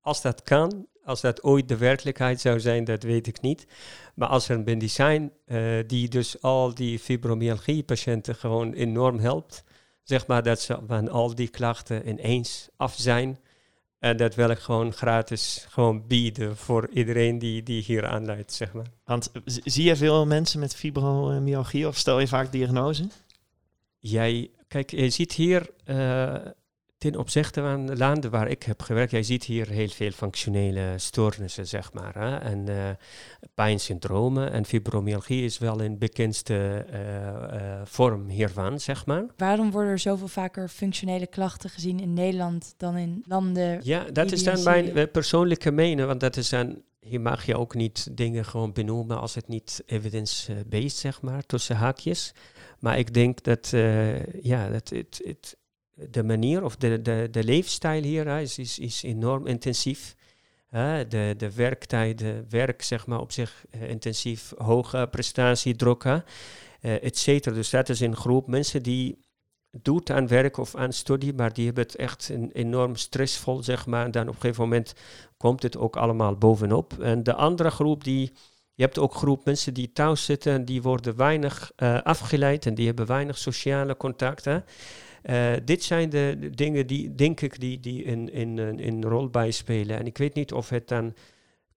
als 0.00 0.22
dat 0.22 0.42
kan, 0.42 0.86
als 1.04 1.20
dat 1.20 1.42
ooit 1.42 1.68
de 1.68 1.76
werkelijkheid 1.76 2.40
zou 2.40 2.60
zijn, 2.60 2.84
dat 2.84 3.02
weet 3.02 3.26
ik 3.26 3.40
niet. 3.40 3.66
Maar 4.14 4.28
als 4.28 4.48
er 4.48 4.56
een 4.56 4.64
medicijn 4.64 5.32
uh, 5.46 5.78
die 5.86 6.08
dus 6.08 6.42
al 6.42 6.74
die 6.74 6.98
fibromyalgie-patiënten 6.98 8.34
gewoon 8.34 8.72
enorm 8.72 9.18
helpt, 9.18 9.64
zeg 10.02 10.26
maar 10.26 10.42
dat 10.42 10.60
ze 10.60 10.78
van 10.86 11.08
al 11.08 11.34
die 11.34 11.48
klachten 11.48 12.08
ineens 12.08 12.68
af 12.76 12.94
zijn. 12.94 13.38
En 13.98 14.16
dat 14.16 14.34
wil 14.34 14.50
ik 14.50 14.58
gewoon 14.58 14.92
gratis 14.92 15.66
gewoon 15.68 16.06
bieden 16.06 16.56
voor 16.56 16.88
iedereen 16.88 17.38
die, 17.38 17.62
die 17.62 17.82
hier 17.82 18.06
aanleidt, 18.06 18.52
zeg 18.52 18.72
maar. 18.72 18.86
Want 19.04 19.30
zie 19.44 19.84
je 19.84 19.96
veel 19.96 20.26
mensen 20.26 20.60
met 20.60 20.76
fibromyalgie 20.76 21.86
of 21.88 21.96
stel 21.96 22.20
je 22.20 22.28
vaak 22.28 22.52
diagnose? 22.52 23.08
Jij, 23.98 24.50
kijk, 24.68 24.90
je 24.90 25.10
ziet 25.10 25.32
hier 25.32 25.70
uh, 25.86 26.34
ten 26.98 27.16
opzichte 27.16 27.60
van 27.60 27.96
landen 27.96 28.30
waar 28.30 28.48
ik 28.48 28.62
heb 28.62 28.82
gewerkt, 28.82 29.10
jij 29.10 29.22
ziet 29.22 29.44
hier 29.44 29.68
heel 29.68 29.88
veel 29.88 30.10
functionele 30.10 30.94
stoornissen, 30.96 31.66
zeg 31.66 31.92
maar. 31.92 32.14
Hè? 32.14 32.36
En 32.36 32.68
uh, 32.68 32.90
pijnsyndromen 33.54 34.52
en 34.52 34.64
fibromyalgie 34.64 35.44
is 35.44 35.58
wel 35.58 35.82
een 35.82 35.98
bekendste 35.98 36.86
uh, 36.92 37.00
uh, 37.60 37.80
vorm 37.84 38.28
hiervan, 38.28 38.80
zeg 38.80 39.06
maar. 39.06 39.26
Waarom 39.36 39.70
worden 39.70 39.90
er 39.90 39.98
zoveel 39.98 40.28
vaker 40.28 40.68
functionele 40.68 41.26
klachten 41.26 41.70
gezien 41.70 42.00
in 42.00 42.12
Nederland 42.12 42.74
dan 42.76 42.96
in 42.96 43.24
landen? 43.26 43.80
Ja, 43.82 44.04
dat 44.12 44.32
is 44.32 44.44
dan 44.44 44.62
mijn 44.62 45.10
persoonlijke 45.10 45.70
mening, 45.70 46.06
want 46.06 46.20
dat 46.20 46.36
is 46.36 46.48
dan 46.48 46.82
hier 47.00 47.20
mag 47.20 47.46
je 47.46 47.56
ook 47.56 47.74
niet 47.74 48.16
dingen 48.16 48.44
gewoon 48.44 48.72
benoemen 48.72 49.20
als 49.20 49.34
het 49.34 49.48
niet 49.48 49.82
evidence-based, 49.86 50.96
zeg 50.96 51.22
maar, 51.22 51.42
tussen 51.46 51.76
haakjes. 51.76 52.34
Maar 52.78 52.98
ik 52.98 53.14
denk 53.14 53.42
dat, 53.42 53.68
ja, 54.42 54.68
dat 54.68 54.88
het, 54.88 55.20
het 55.24 55.56
de 56.10 56.22
manier 56.22 56.64
of 56.64 56.76
de, 56.76 57.02
de, 57.02 57.28
de 57.30 57.44
leefstijl 57.44 58.02
hier 58.02 58.26
hè, 58.26 58.40
is, 58.40 58.58
is, 58.58 58.78
is 58.78 59.02
enorm 59.02 59.46
intensief. 59.46 60.16
Uh, 60.74 60.98
de, 61.08 61.34
de 61.36 61.54
werktijden, 61.54 62.46
werk 62.48 62.82
zeg 62.82 63.06
maar 63.06 63.20
op 63.20 63.32
zich 63.32 63.64
uh, 63.70 63.88
intensief, 63.88 64.52
hoge 64.56 65.08
prestatiedruk, 65.10 66.04
uh, 66.04 66.20
et 66.80 67.18
cetera. 67.18 67.54
Dus 67.54 67.70
dat 67.70 67.88
is 67.88 68.00
een 68.00 68.16
groep 68.16 68.46
mensen 68.46 68.82
die 68.82 69.18
doet 69.70 70.10
aan 70.10 70.28
werk 70.28 70.56
of 70.56 70.74
aan 70.74 70.92
studie, 70.92 71.34
maar 71.34 71.52
die 71.52 71.66
hebben 71.66 71.82
het 71.82 71.96
echt 71.96 72.28
een, 72.28 72.50
enorm 72.52 72.96
stressvol, 72.96 73.62
zeg 73.62 73.86
maar. 73.86 74.04
En 74.04 74.10
dan 74.10 74.28
op 74.28 74.34
een 74.34 74.40
gegeven 74.40 74.62
moment 74.62 74.94
komt 75.36 75.62
het 75.62 75.76
ook 75.76 75.96
allemaal 75.96 76.36
bovenop. 76.36 77.00
En 77.00 77.22
de 77.22 77.34
andere 77.34 77.70
groep 77.70 78.04
die, 78.04 78.32
je 78.74 78.82
hebt 78.82 78.98
ook 78.98 79.14
groep 79.14 79.44
mensen 79.44 79.74
die 79.74 79.92
thuis 79.92 80.24
zitten 80.24 80.52
en 80.52 80.64
die 80.64 80.82
worden 80.82 81.16
weinig 81.16 81.72
afgeleid 82.02 82.66
en 82.66 82.74
die 82.74 82.86
hebben 82.86 83.06
weinig 83.06 83.38
sociale 83.38 83.96
contacten. 83.96 84.64
Uh, 85.30 85.52
dit 85.64 85.82
zijn 85.82 86.10
de, 86.10 86.36
de, 86.40 86.50
dingen 86.50 86.86
die, 86.86 87.14
denk 87.14 87.40
ik, 87.40 87.60
die, 87.60 87.80
die 87.80 88.02
in, 88.02 88.32
in, 88.32 88.78
in 88.78 89.02
rol 89.02 89.28
bijspelen. 89.28 89.98
En 89.98 90.06
ik 90.06 90.18
weet 90.18 90.34
niet 90.34 90.52
of 90.52 90.68
het 90.68 90.88
dan 90.88 91.14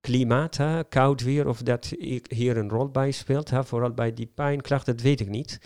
klimaat, 0.02 0.58
hè, 0.58 0.84
koud 0.84 1.22
weer, 1.24 1.48
of 1.48 1.62
dat 1.62 1.94
hier 2.28 2.58
een 2.58 2.70
rol 2.70 2.90
bij 2.90 3.12
speelt. 3.12 3.50
Hè, 3.50 3.64
vooral 3.64 3.92
bij 3.92 4.14
die 4.14 4.32
pijnklachten, 4.36 4.96
dat 4.96 5.06
weet 5.06 5.20
ik 5.20 5.30
niet. 5.30 5.60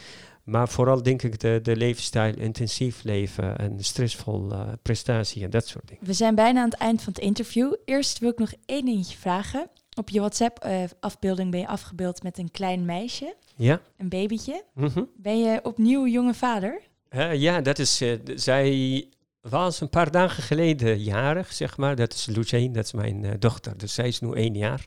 Maar 0.43 0.69
vooral 0.69 1.03
denk 1.03 1.21
ik 1.23 1.39
de, 1.39 1.59
de 1.63 1.75
levensstijl, 1.75 2.35
intensief 2.37 3.03
leven 3.03 3.57
en 3.57 3.83
stressvol 3.83 4.51
uh, 4.51 4.67
prestatie 4.81 5.43
en 5.43 5.49
dat 5.49 5.67
soort 5.67 5.87
dingen. 5.87 6.05
We 6.05 6.13
zijn 6.13 6.35
bijna 6.35 6.61
aan 6.61 6.69
het 6.69 6.79
eind 6.79 7.01
van 7.01 7.13
het 7.13 7.21
interview. 7.21 7.73
Eerst 7.85 8.19
wil 8.19 8.29
ik 8.29 8.39
nog 8.39 8.53
één 8.65 8.85
dingetje 8.85 9.17
vragen. 9.17 9.69
Op 9.97 10.09
je 10.09 10.19
WhatsApp-afbeelding 10.19 11.45
uh, 11.45 11.51
ben 11.51 11.59
je 11.59 11.67
afgebeeld 11.67 12.23
met 12.23 12.37
een 12.37 12.51
klein 12.51 12.85
meisje. 12.85 13.35
Ja. 13.55 13.81
Een 13.97 14.09
babytje. 14.09 14.63
Mm 14.73 14.89
-hmm. 14.93 15.09
Ben 15.15 15.39
je 15.39 15.59
opnieuw 15.63 16.07
jonge 16.07 16.33
vader? 16.33 16.81
Uh, 17.15 17.33
ja, 17.33 17.61
dat 17.61 17.79
is, 17.79 18.01
uh, 18.01 18.19
zij 18.35 19.07
was 19.41 19.81
een 19.81 19.89
paar 19.89 20.11
dagen 20.11 20.43
geleden 20.43 20.99
jarig, 20.99 21.53
zeg 21.53 21.77
maar. 21.77 21.95
Dat 21.95 22.13
is 22.13 22.25
Lucien, 22.25 22.73
dat 22.73 22.85
is 22.85 22.93
mijn 22.93 23.23
uh, 23.23 23.31
dochter. 23.39 23.77
Dus 23.77 23.93
zij 23.93 24.07
is 24.07 24.19
nu 24.19 24.33
één 24.33 24.55
jaar. 24.55 24.85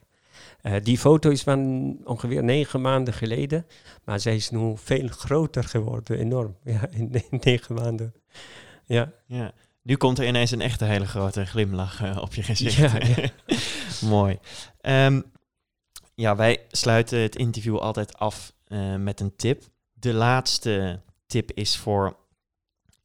die 0.82 0.98
foto 0.98 1.30
is 1.30 1.42
van 1.42 1.96
ongeveer 2.04 2.44
negen 2.44 2.80
maanden 2.80 3.14
geleden. 3.14 3.66
Maar 4.04 4.20
zij 4.20 4.36
is 4.36 4.50
nu 4.50 4.72
veel 4.76 5.08
groter 5.08 5.64
geworden, 5.64 6.18
enorm. 6.18 6.56
Ja, 6.64 6.88
in, 6.90 7.12
in 7.30 7.40
negen 7.42 7.74
maanden. 7.74 8.14
Ja. 8.86 9.12
ja. 9.26 9.52
Nu 9.88 9.96
komt 9.96 10.18
er 10.18 10.26
ineens 10.26 10.50
een 10.50 10.60
echte 10.60 10.84
hele 10.84 11.06
grote 11.06 11.46
glimlach 11.46 12.02
eh, 12.02 12.18
op 12.20 12.34
je 12.34 12.42
gezicht. 12.42 12.76
Ja, 12.76 13.00
ja. 13.16 13.30
Mooi. 14.08 14.38
Ehm, 14.80 15.20
ja, 16.14 16.36
wij 16.36 16.62
sluiten 16.70 17.18
het 17.18 17.36
interview 17.36 17.76
altijd 17.76 18.18
af 18.18 18.52
eh, 18.64 18.96
met 18.96 19.20
een 19.20 19.36
tip. 19.36 19.62
De 19.92 20.12
laatste 20.12 21.00
tip 21.28 21.52
is 21.52 21.76
voor 21.76 22.16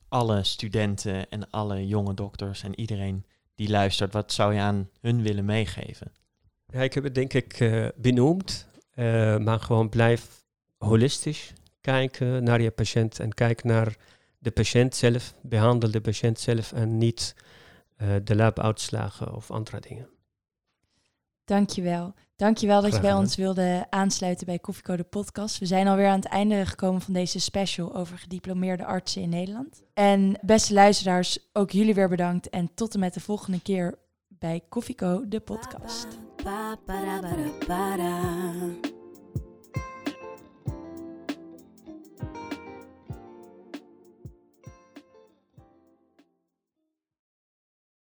alle 0.07 0.43
studenten 0.43 1.29
en 1.29 1.49
alle 1.49 1.87
jonge 1.87 2.13
dokters 2.13 2.63
en 2.63 2.79
iedereen 2.79 3.25
die 3.55 3.69
luistert. 3.69 4.13
Wat 4.13 4.31
zou 4.31 4.53
je 4.53 4.59
aan 4.59 4.89
hun 5.01 5.21
willen 5.21 5.45
meegeven? 5.45 6.11
Ja, 6.67 6.81
ik 6.81 6.93
heb 6.93 7.03
het 7.03 7.15
denk 7.15 7.33
ik 7.33 7.59
eh, 7.59 7.87
benoemd, 7.95 8.67
eh, 8.93 9.37
maar 9.37 9.59
gewoon 9.59 9.89
blijf 9.89 10.45
holistisch 10.77 11.53
kijken 11.81 12.43
naar 12.43 12.61
je 12.61 12.71
patiënt 12.71 13.19
en 13.19 13.33
kijk 13.33 13.63
naar 13.63 13.95
de 14.37 14.51
patiënt 14.51 14.95
zelf, 14.95 15.33
behandel 15.41 15.91
de 15.91 16.01
patiënt 16.01 16.39
zelf 16.39 16.71
en 16.71 16.97
niet 16.97 17.35
eh, 17.95 18.15
de 18.23 18.35
labuitslagen 18.35 19.35
of 19.35 19.51
andere 19.51 19.79
dingen. 19.79 20.09
Dankjewel. 21.45 22.13
Dankjewel 22.43 22.81
dat 22.81 22.93
je 22.93 22.99
bij 22.99 23.13
ons 23.13 23.35
wilde 23.35 23.85
aansluiten 23.89 24.45
bij 24.45 24.59
Koffiecode 24.59 25.03
Podcast. 25.03 25.57
We 25.57 25.65
zijn 25.65 25.87
alweer 25.87 26.07
aan 26.07 26.15
het 26.19 26.25
einde 26.25 26.65
gekomen 26.65 27.01
van 27.01 27.13
deze 27.13 27.39
special 27.39 27.95
over 27.95 28.17
gediplomeerde 28.17 28.85
artsen 28.85 29.21
in 29.21 29.29
Nederland. 29.29 29.83
En 29.93 30.39
beste 30.41 30.73
luisteraars, 30.73 31.39
ook 31.53 31.71
jullie 31.71 31.93
weer 31.93 32.09
bedankt. 32.09 32.49
En 32.49 32.69
tot 32.75 32.93
en 32.93 32.99
met 32.99 33.13
de 33.13 33.19
volgende 33.19 33.61
keer 33.61 33.99
bij 34.27 34.61
Koffieko, 34.69 35.27
de 35.27 35.39
podcast. 35.39 36.07